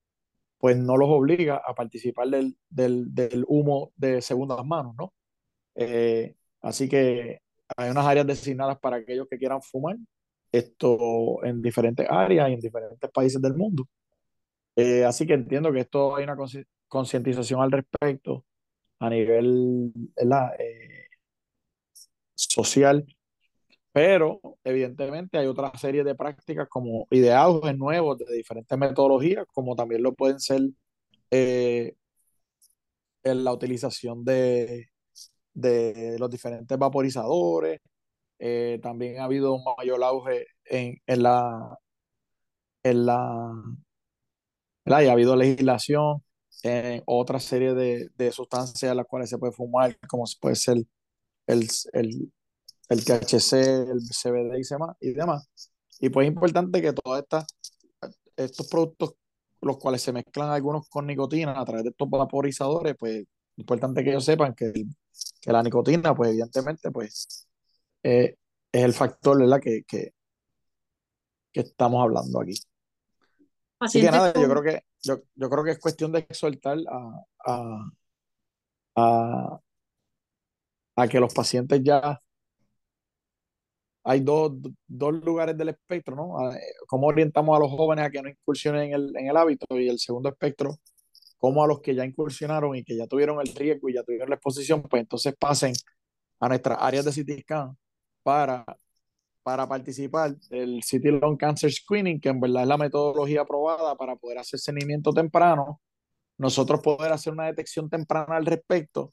pues 0.60 0.78
no 0.78 0.98
los 0.98 1.10
obliga 1.10 1.62
a 1.66 1.74
participar 1.76 2.30
del, 2.30 2.58
del, 2.70 3.14
del 3.16 3.46
humo 3.48 3.92
de 3.98 4.22
segundas 4.22 4.66
manos, 4.66 4.96
¿no? 4.98 5.14
Eh, 5.76 6.36
así 6.62 6.90
que 6.90 7.42
hay 7.78 7.90
unas 7.90 8.06
áreas 8.06 8.28
designadas 8.28 8.80
para 8.80 8.98
aquellos 8.98 9.28
que 9.30 9.38
quieran 9.38 9.62
fumar, 9.62 9.98
esto 10.52 11.44
en 11.46 11.62
diferentes 11.62 12.08
áreas 12.10 12.50
y 12.50 12.54
en 12.54 12.60
diferentes 12.60 13.10
países 13.12 13.42
del 13.42 13.56
mundo. 13.56 13.88
Eh, 14.76 15.06
así 15.06 15.26
que 15.28 15.34
entiendo 15.34 15.72
que 15.72 15.82
esto 15.82 16.16
hay 16.16 16.24
una 16.24 16.38
concientización 16.88 17.62
al 17.62 17.72
respecto 17.72 18.46
a 19.00 19.10
nivel 19.10 19.92
eh, 20.60 21.08
social 22.36 23.06
Pero 23.94 24.40
evidentemente 24.64 25.38
hay 25.38 25.48
otra 25.48 25.72
serie 25.78 26.04
de 26.04 26.16
prácticas 26.16 26.68
como 26.70 27.08
ideados 27.12 27.76
nuevos 27.78 28.18
de 28.20 28.36
diferentes 28.36 28.78
metodologías, 28.78 29.46
como 29.54 29.76
también 29.76 30.04
lo 30.04 30.14
pueden 30.14 30.40
ser 30.40 30.62
eh, 31.32 31.96
en 33.24 33.44
la 33.44 33.54
utilización 33.54 34.24
de, 34.26 34.91
de 35.54 36.18
los 36.20 36.30
diferentes 36.30 36.78
vaporizadores. 36.78 37.80
Eh, 38.40 38.80
también 38.82 39.20
ha 39.20 39.26
habido 39.26 39.54
un 39.54 39.64
mayor 39.78 40.04
auge 40.04 40.48
en, 40.66 40.98
en 41.08 41.24
la 41.24 41.78
en 42.84 43.06
la 43.06 43.54
ha 44.86 45.12
habido 45.12 45.36
legislación 45.36 46.24
en 46.64 47.04
otra 47.06 47.40
serie 47.40 47.74
de, 47.74 48.10
de 48.16 48.32
sustancias 48.32 48.92
a 48.92 48.96
las 48.96 49.06
cuales 49.08 49.30
se 49.30 49.38
puede 49.38 49.54
fumar, 49.54 49.98
como 50.08 50.26
puede 50.40 50.56
ser 50.56 50.78
el, 51.48 51.68
el, 51.94 52.34
el 52.90 53.06
THC, 53.06 53.54
el 53.54 54.02
CBD 54.02 54.60
y 55.02 55.10
y 55.10 55.14
demás. 55.14 55.50
Y 56.00 56.10
pues 56.10 56.26
es 56.28 56.34
importante 56.34 56.82
que 56.82 56.94
todos 56.94 57.24
estos 58.36 58.68
productos, 58.68 59.14
los 59.62 59.78
cuales 59.78 60.02
se 60.02 60.12
mezclan 60.14 60.50
algunos 60.50 60.90
con 60.90 61.08
nicotina 61.08 61.60
a 61.60 61.66
través 61.66 61.84
de 61.84 61.90
estos 61.92 62.10
vaporizadores, 62.10 62.96
pues 62.98 63.22
es 63.22 63.28
importante 63.58 64.04
que 64.04 64.12
ellos 64.12 64.26
sepan 64.26 64.54
que, 64.56 64.74
que 65.42 65.52
la 65.52 65.64
nicotina, 65.64 66.14
pues 66.16 66.30
evidentemente, 66.30 66.92
pues 66.92 67.48
eh, 68.04 68.36
es 68.72 68.84
el 68.84 68.94
factor 68.94 69.40
¿verdad? 69.40 69.60
Que, 69.60 69.84
que, 69.84 70.14
que 71.52 71.60
estamos 71.62 72.02
hablando 72.04 72.42
aquí. 72.42 72.54
Así 73.80 74.02
que 74.02 74.12
nada, 74.12 74.34
yo 74.34 74.48
creo 74.48 74.62
que 74.62 74.84
yo, 75.02 75.22
yo, 75.34 75.50
creo 75.50 75.64
que 75.64 75.72
es 75.72 75.80
cuestión 75.80 76.12
de 76.12 76.20
exhortar 76.20 76.78
a, 76.88 77.26
a, 77.46 77.92
a, 78.96 79.60
a 80.96 81.08
que 81.08 81.20
los 81.20 81.34
pacientes 81.34 81.82
ya 81.84 82.22
hay 84.04 84.20
dos, 84.22 84.54
dos, 84.88 85.14
lugares 85.24 85.58
del 85.58 85.70
espectro, 85.70 86.16
¿no? 86.16 86.34
¿Cómo 86.88 87.08
orientamos 87.08 87.56
a 87.56 87.60
los 87.60 87.72
jóvenes 87.72 88.06
a 88.06 88.10
que 88.10 88.22
no 88.22 88.30
incursionen 88.30 88.84
en 88.84 88.94
el, 88.94 89.18
en 89.18 89.28
el 89.28 89.38
hábito? 89.38 89.66
Y 89.78 89.90
el 89.90 90.00
segundo 90.00 90.30
espectro, 90.30 90.78
cómo 91.42 91.64
a 91.64 91.68
los 91.68 91.82
que 91.82 91.96
ya 91.96 92.06
incursionaron 92.06 92.76
y 92.76 92.84
que 92.84 92.96
ya 92.96 93.08
tuvieron 93.08 93.42
el 93.42 93.54
riesgo 93.56 93.90
y 93.90 93.96
ya 93.96 94.04
tuvieron 94.04 94.30
la 94.30 94.36
exposición, 94.36 94.84
pues 94.84 95.02
entonces 95.02 95.34
pasen 95.38 95.74
a 96.40 96.48
nuestras 96.50 96.78
áreas 96.80 97.04
de 97.06 97.12
CT 97.12 97.42
scan 97.42 97.78
para, 98.24 98.64
para 99.44 99.68
participar 99.68 100.38
del 100.50 100.84
City 100.84 101.10
Lung 101.10 101.38
Cancer 101.38 101.72
Screening, 101.72 102.22
que 102.22 102.30
en 102.30 102.40
verdad 102.40 102.62
es 102.64 102.68
la 102.70 102.78
metodología 102.78 103.42
aprobada 103.42 103.96
para 103.96 104.16
poder 104.18 104.38
hacer 104.38 104.60
seguimiento 104.60 105.12
temprano, 105.14 105.82
nosotros 106.38 106.82
poder 106.82 107.12
hacer 107.12 107.34
una 107.34 107.48
detección 107.48 107.90
temprana 107.90 108.38
al 108.38 108.46
respecto 108.46 109.10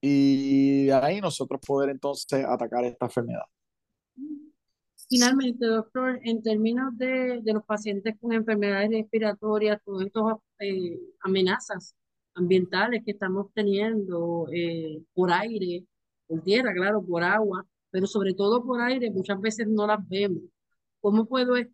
y 0.00 0.88
ahí 0.90 1.20
nosotros 1.20 1.60
poder 1.66 1.90
entonces 1.90 2.44
atacar 2.46 2.84
esta 2.84 3.06
enfermedad. 3.06 3.44
Finalmente, 5.10 5.66
doctor, 5.66 6.20
en 6.22 6.40
términos 6.40 6.96
de, 6.96 7.40
de 7.42 7.52
los 7.52 7.64
pacientes 7.64 8.14
con 8.20 8.32
enfermedades 8.32 8.90
respiratorias, 8.90 9.80
todas 9.84 10.06
estas 10.06 10.22
eh, 10.60 11.00
amenazas 11.22 11.96
ambientales 12.34 13.02
que 13.04 13.10
estamos 13.10 13.48
teniendo 13.52 14.46
eh, 14.52 15.02
por 15.12 15.32
aire, 15.32 15.84
por 16.28 16.42
tierra, 16.42 16.72
claro, 16.72 17.02
por 17.02 17.24
agua, 17.24 17.66
pero 17.90 18.06
sobre 18.06 18.34
todo 18.34 18.64
por 18.64 18.80
aire, 18.80 19.10
muchas 19.10 19.40
veces 19.40 19.66
no 19.66 19.84
las 19.84 19.98
vemos. 20.08 20.44
¿Cómo 21.00 21.26
puede, 21.26 21.72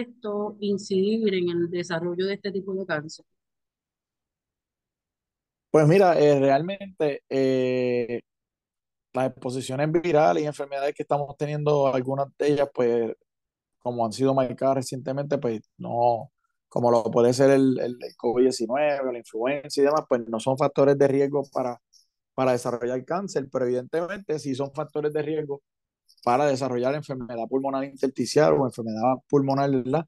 esto 0.00 0.56
incidir 0.58 1.32
en 1.32 1.50
el 1.50 1.70
desarrollo 1.70 2.26
de 2.26 2.34
este 2.34 2.50
tipo 2.50 2.74
de 2.74 2.86
cáncer? 2.86 3.24
Pues 5.70 5.86
mira, 5.86 6.18
eh, 6.18 6.40
realmente 6.40 7.22
las 9.14 9.28
exposiciones 9.30 9.90
virales 9.92 10.42
y 10.42 10.46
enfermedades 10.46 10.94
que 10.94 11.02
estamos 11.04 11.36
teniendo, 11.38 11.86
algunas 11.88 12.28
de 12.38 12.48
ellas, 12.48 12.68
pues, 12.74 13.12
como 13.80 14.04
han 14.06 14.12
sido 14.12 14.34
marcadas 14.34 14.76
recientemente, 14.76 15.38
pues 15.38 15.62
no, 15.78 16.32
como 16.68 16.90
lo 16.90 17.04
puede 17.04 17.32
ser 17.32 17.50
el, 17.50 17.78
el 17.80 17.98
COVID-19, 18.16 19.12
la 19.12 19.18
influenza 19.18 19.80
y 19.80 19.84
demás, 19.84 20.02
pues 20.08 20.22
no 20.28 20.40
son 20.40 20.58
factores 20.58 20.98
de 20.98 21.08
riesgo 21.08 21.44
para, 21.52 21.80
para 22.34 22.52
desarrollar 22.52 23.04
cáncer, 23.04 23.48
pero 23.52 23.66
evidentemente 23.66 24.38
sí 24.38 24.54
son 24.54 24.72
factores 24.74 25.12
de 25.12 25.22
riesgo 25.22 25.62
para 26.24 26.46
desarrollar 26.46 26.94
enfermedad 26.94 27.46
pulmonar 27.48 27.84
intersticial 27.84 28.54
o 28.54 28.66
enfermedad 28.66 29.16
pulmonar, 29.28 29.70
¿verdad? 29.70 30.06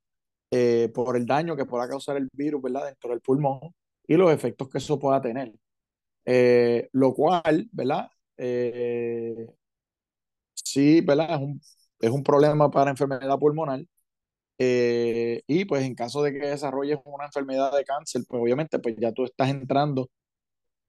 Eh, 0.50 0.90
por 0.94 1.16
el 1.16 1.26
daño 1.26 1.56
que 1.56 1.66
pueda 1.66 1.88
causar 1.88 2.16
el 2.16 2.28
virus, 2.32 2.62
¿verdad? 2.62 2.86
Dentro 2.86 3.10
del 3.10 3.20
pulmón 3.20 3.60
y 4.06 4.16
los 4.16 4.32
efectos 4.32 4.68
que 4.68 4.78
eso 4.78 4.98
pueda 4.98 5.20
tener. 5.20 5.52
Eh, 6.24 6.88
lo 6.92 7.14
cual, 7.14 7.68
¿verdad? 7.72 8.10
Eh, 8.38 9.46
sí, 10.54 11.00
¿verdad? 11.00 11.34
Es 11.34 11.40
un, 11.40 11.60
es 12.00 12.10
un 12.10 12.22
problema 12.22 12.70
para 12.70 12.90
enfermedad 12.90 13.38
pulmonar. 13.38 13.84
Eh, 14.58 15.42
y 15.46 15.64
pues 15.66 15.84
en 15.84 15.94
caso 15.94 16.22
de 16.22 16.32
que 16.32 16.38
desarrolles 16.40 16.98
una 17.04 17.26
enfermedad 17.26 17.76
de 17.76 17.84
cáncer, 17.84 18.22
pues 18.28 18.42
obviamente 18.42 18.78
pues 18.78 18.96
ya 18.98 19.12
tú 19.12 19.24
estás 19.24 19.50
entrando 19.50 20.10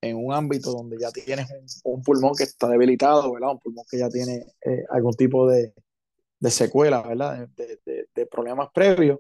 en 0.02 0.18
un 0.18 0.34
ámbito 0.34 0.72
donde 0.72 0.98
ya 1.00 1.12
tienes 1.12 1.48
un, 1.84 2.04
pulmón 2.04 2.34
que 2.38 2.44
está 2.44 2.70
debilitado, 2.70 3.34
¿verdad? 3.34 3.52
Un 3.52 3.60
pulmón 3.60 3.86
que 3.90 4.00
ya 4.00 4.10
tiene 4.10 4.46
eh, 4.66 4.86
algún 4.92 5.14
tipo 5.14 5.50
de, 5.50 5.74
de 6.40 6.52
secuela, 6.52 7.02
¿verdad? 7.04 7.48
De, 7.56 7.80
de, 7.86 8.08
de 8.16 8.26
problemas 8.28 8.70
previos. 8.74 9.20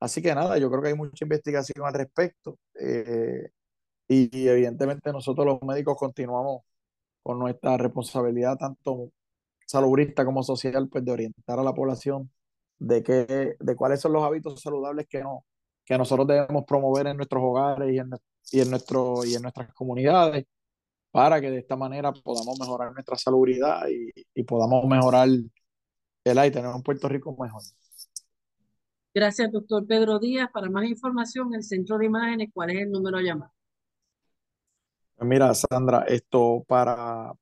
así 0.00 0.22
que 0.22 0.34
nada, 0.34 0.58
yo 0.58 0.70
creo 0.70 0.82
que 0.82 0.88
hay 0.88 0.94
mucha 0.94 1.24
investigación 1.24 1.86
al 1.86 1.94
respecto. 1.94 2.58
Y, 4.08 4.48
evidentemente 4.48 5.12
nosotros 5.12 5.46
los 5.46 5.62
médicos 5.62 5.96
continuamos 5.98 6.62
con 7.22 7.38
nuestra 7.38 7.76
responsabilidad 7.78 8.56
tanto 8.58 9.12
salubrista 9.66 10.24
como 10.24 10.42
social, 10.42 10.88
pues 10.88 11.04
de 11.04 11.12
orientar 11.12 11.58
a 11.58 11.62
la 11.62 11.74
población 11.74 12.30
de, 12.78 13.02
qué, 13.02 13.56
de 13.58 13.76
cuáles 13.76 14.00
son 14.00 14.12
los 14.12 14.22
hábitos 14.24 14.60
saludables 14.60 15.06
que, 15.08 15.22
no, 15.22 15.44
que 15.84 15.96
nosotros 15.98 16.26
debemos 16.28 16.64
promover 16.66 17.06
en 17.06 17.16
nuestros 17.16 17.42
hogares 17.42 17.92
y 17.92 17.98
en, 17.98 18.10
y 18.52 18.60
en, 18.60 18.70
nuestro, 18.70 19.24
y 19.24 19.34
en 19.34 19.42
nuestras 19.42 19.72
comunidades 19.74 20.44
para 21.10 21.40
que 21.40 21.50
de 21.50 21.58
esta 21.58 21.76
manera 21.76 22.12
podamos 22.12 22.58
mejorar 22.58 22.92
nuestra 22.92 23.16
salubridad 23.16 23.86
y, 23.88 24.10
y 24.34 24.42
podamos 24.44 24.84
mejorar 24.86 25.28
el 26.24 26.38
aire, 26.38 26.54
tener 26.54 26.74
un 26.74 26.82
Puerto 26.82 27.08
Rico 27.08 27.36
mejor. 27.40 27.62
Gracias, 29.14 29.52
doctor 29.52 29.86
Pedro 29.86 30.18
Díaz. 30.18 30.50
Para 30.52 30.68
más 30.68 30.84
información, 30.86 31.54
el 31.54 31.62
Centro 31.62 31.98
de 31.98 32.06
Imágenes, 32.06 32.48
¿cuál 32.52 32.70
es 32.70 32.82
el 32.82 32.90
número 32.90 33.18
a 33.18 33.22
llamar? 33.22 33.50
Mira, 35.20 35.54
Sandra, 35.54 36.04
esto 36.08 36.64
para, 36.66 37.32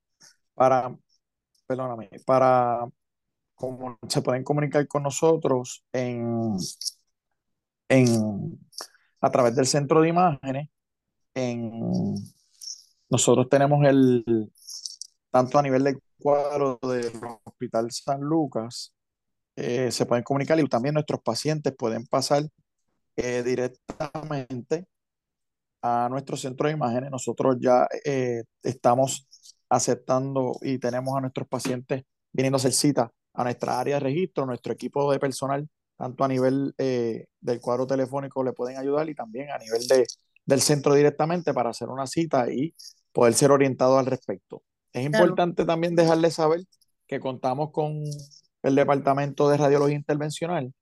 para, 0.54 0.96
perdóname, 1.66 2.10
para, 2.26 2.86
como 3.54 3.98
se 4.08 4.22
pueden 4.22 4.44
comunicar 4.44 4.86
con 4.88 5.02
nosotros 5.04 5.84
en, 5.92 6.56
en, 7.88 8.58
a 9.20 9.30
través 9.30 9.54
del 9.56 9.66
centro 9.66 10.02
de 10.02 10.08
imágenes, 10.08 10.68
en, 11.34 12.14
nosotros 13.10 13.48
tenemos 13.48 13.84
el, 13.86 14.52
tanto 15.30 15.58
a 15.58 15.62
nivel 15.62 15.84
del 15.84 16.02
cuadro 16.18 16.78
del 16.82 17.12
Hospital 17.44 17.90
San 17.90 18.20
Lucas, 18.20 18.94
eh, 19.56 19.90
se 19.90 20.06
pueden 20.06 20.24
comunicar 20.24 20.58
y 20.60 20.68
también 20.68 20.94
nuestros 20.94 21.20
pacientes 21.22 21.74
pueden 21.76 22.06
pasar 22.06 22.44
eh, 23.16 23.42
directamente 23.42 24.86
a 25.82 26.08
nuestro 26.10 26.36
centro 26.36 26.68
de 26.68 26.74
imágenes. 26.74 27.10
Nosotros 27.10 27.56
ya 27.60 27.86
eh, 28.04 28.44
estamos 28.62 29.28
aceptando 29.68 30.56
y 30.62 30.78
tenemos 30.78 31.16
a 31.16 31.20
nuestros 31.20 31.48
pacientes 31.48 32.04
viniendo 32.32 32.56
a 32.56 32.60
hacer 32.60 32.72
cita 32.72 33.10
a 33.34 33.44
nuestra 33.44 33.80
área 33.80 33.96
de 33.96 34.00
registro, 34.00 34.46
nuestro 34.46 34.72
equipo 34.72 35.10
de 35.10 35.18
personal, 35.18 35.68
tanto 35.96 36.24
a 36.24 36.28
nivel 36.28 36.74
eh, 36.78 37.26
del 37.40 37.60
cuadro 37.60 37.86
telefónico 37.86 38.44
le 38.44 38.52
pueden 38.52 38.78
ayudar 38.78 39.08
y 39.08 39.14
también 39.14 39.50
a 39.50 39.58
nivel 39.58 39.86
de, 39.88 40.06
del 40.44 40.60
centro 40.60 40.94
directamente 40.94 41.54
para 41.54 41.70
hacer 41.70 41.88
una 41.88 42.06
cita 42.06 42.52
y 42.52 42.74
poder 43.12 43.34
ser 43.34 43.50
orientado 43.50 43.98
al 43.98 44.06
respecto. 44.06 44.62
Es 44.92 45.04
importante 45.04 45.64
también 45.64 45.94
dejarles 45.94 46.34
saber 46.34 46.64
que 47.06 47.20
contamos 47.20 47.70
con 47.72 48.02
el 48.62 48.74
Departamento 48.74 49.48
de 49.48 49.56
Radiología 49.56 49.96
Intervencional, 49.96 50.72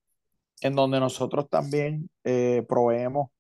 en 0.60 0.74
donde 0.74 1.00
nosotros 1.00 1.48
también 1.48 2.10
eh, 2.24 2.64
proveemos 2.68 3.30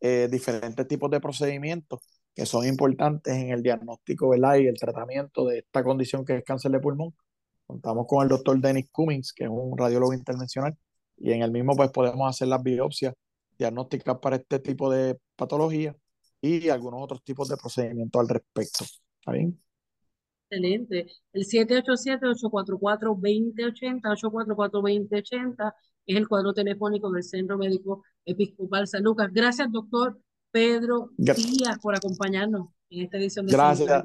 eh, 0.00 0.28
diferentes 0.30 0.88
tipos 0.88 1.10
de 1.10 1.20
procedimientos 1.20 2.00
que 2.34 2.46
son 2.46 2.66
importantes 2.66 3.34
en 3.34 3.50
el 3.50 3.62
diagnóstico 3.62 4.30
¿verdad? 4.30 4.56
y 4.56 4.66
el 4.66 4.78
tratamiento 4.78 5.46
de 5.46 5.58
esta 5.58 5.84
condición 5.84 6.24
que 6.24 6.36
es 6.36 6.44
cáncer 6.44 6.70
de 6.70 6.80
pulmón. 6.80 7.14
Contamos 7.66 8.06
con 8.06 8.22
el 8.22 8.28
doctor 8.28 8.60
Dennis 8.60 8.88
Cummings, 8.90 9.32
que 9.32 9.44
es 9.44 9.50
un 9.50 9.76
radiólogo 9.76 10.12
intervencional, 10.12 10.76
y 11.16 11.32
en 11.32 11.42
el 11.42 11.50
mismo 11.50 11.76
pues 11.76 11.90
podemos 11.90 12.28
hacer 12.28 12.48
las 12.48 12.62
biopsias 12.62 13.14
diagnósticas 13.58 14.18
para 14.18 14.36
este 14.36 14.58
tipo 14.58 14.90
de 14.90 15.18
patología 15.36 15.94
y 16.40 16.68
algunos 16.68 17.02
otros 17.02 17.22
tipos 17.22 17.48
de 17.48 17.56
procedimientos 17.56 18.20
al 18.20 18.28
respecto. 18.28 18.84
¿Está 19.18 19.32
bien? 19.32 19.60
Excelente. 20.48 21.06
El 21.32 21.44
787-844-2080, 21.44 24.02
844-2080 24.02 25.74
es 26.06 26.16
el 26.16 26.28
cuadro 26.28 26.52
telefónico 26.52 27.10
del 27.10 27.22
Centro 27.22 27.58
Médico 27.58 28.04
Episcopal 28.24 28.86
San 28.86 29.02
Lucas. 29.02 29.30
Gracias, 29.32 29.70
doctor 29.70 30.18
Pedro 30.50 31.10
Díaz, 31.16 31.78
por 31.80 31.94
acompañarnos 31.94 32.68
en 32.90 33.04
esta 33.04 33.18
edición 33.18 33.46
de 33.46 33.52
Gracias. 33.52 34.04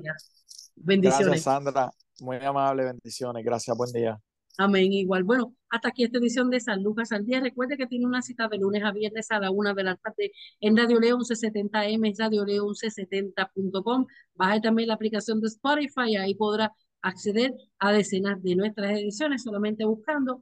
Bendiciones. 0.75 1.27
Gracias, 1.27 1.43
Sandra. 1.43 1.91
Muy 2.19 2.37
amable, 2.37 2.83
bendiciones. 2.83 3.43
Gracias, 3.43 3.75
buen 3.75 3.91
día. 3.91 4.19
Amén, 4.57 4.93
igual. 4.93 5.23
Bueno, 5.23 5.53
hasta 5.69 5.89
aquí 5.89 6.03
esta 6.05 6.17
edición 6.17 6.49
de 6.49 6.61
San 6.61 6.81
Lucas 6.81 7.11
al 7.11 7.25
día. 7.25 7.41
Recuerde 7.41 7.75
que 7.75 7.87
tiene 7.87 8.05
una 8.05 8.21
cita 8.21 8.47
de 8.47 8.57
lunes 8.57 8.83
a 8.83 8.91
viernes 8.91 9.29
a 9.31 9.39
la 9.39 9.51
una 9.51 9.73
de 9.73 9.83
la 9.83 9.95
tarde 9.97 10.31
en 10.61 10.77
Radio 10.77 10.99
León 10.99 11.19
1170M, 11.21 12.15
Radio 12.17 12.45
León 12.45 12.67
1170.com. 12.67 14.05
Baje 14.33 14.61
también 14.61 14.87
la 14.87 14.93
aplicación 14.93 15.41
de 15.41 15.47
Spotify 15.47 16.11
y 16.11 16.15
ahí 16.15 16.35
podrá 16.35 16.73
acceder 17.01 17.53
a 17.79 17.91
decenas 17.91 18.41
de 18.41 18.55
nuestras 18.55 18.91
ediciones 18.91 19.43
solamente 19.43 19.83
buscando 19.83 20.41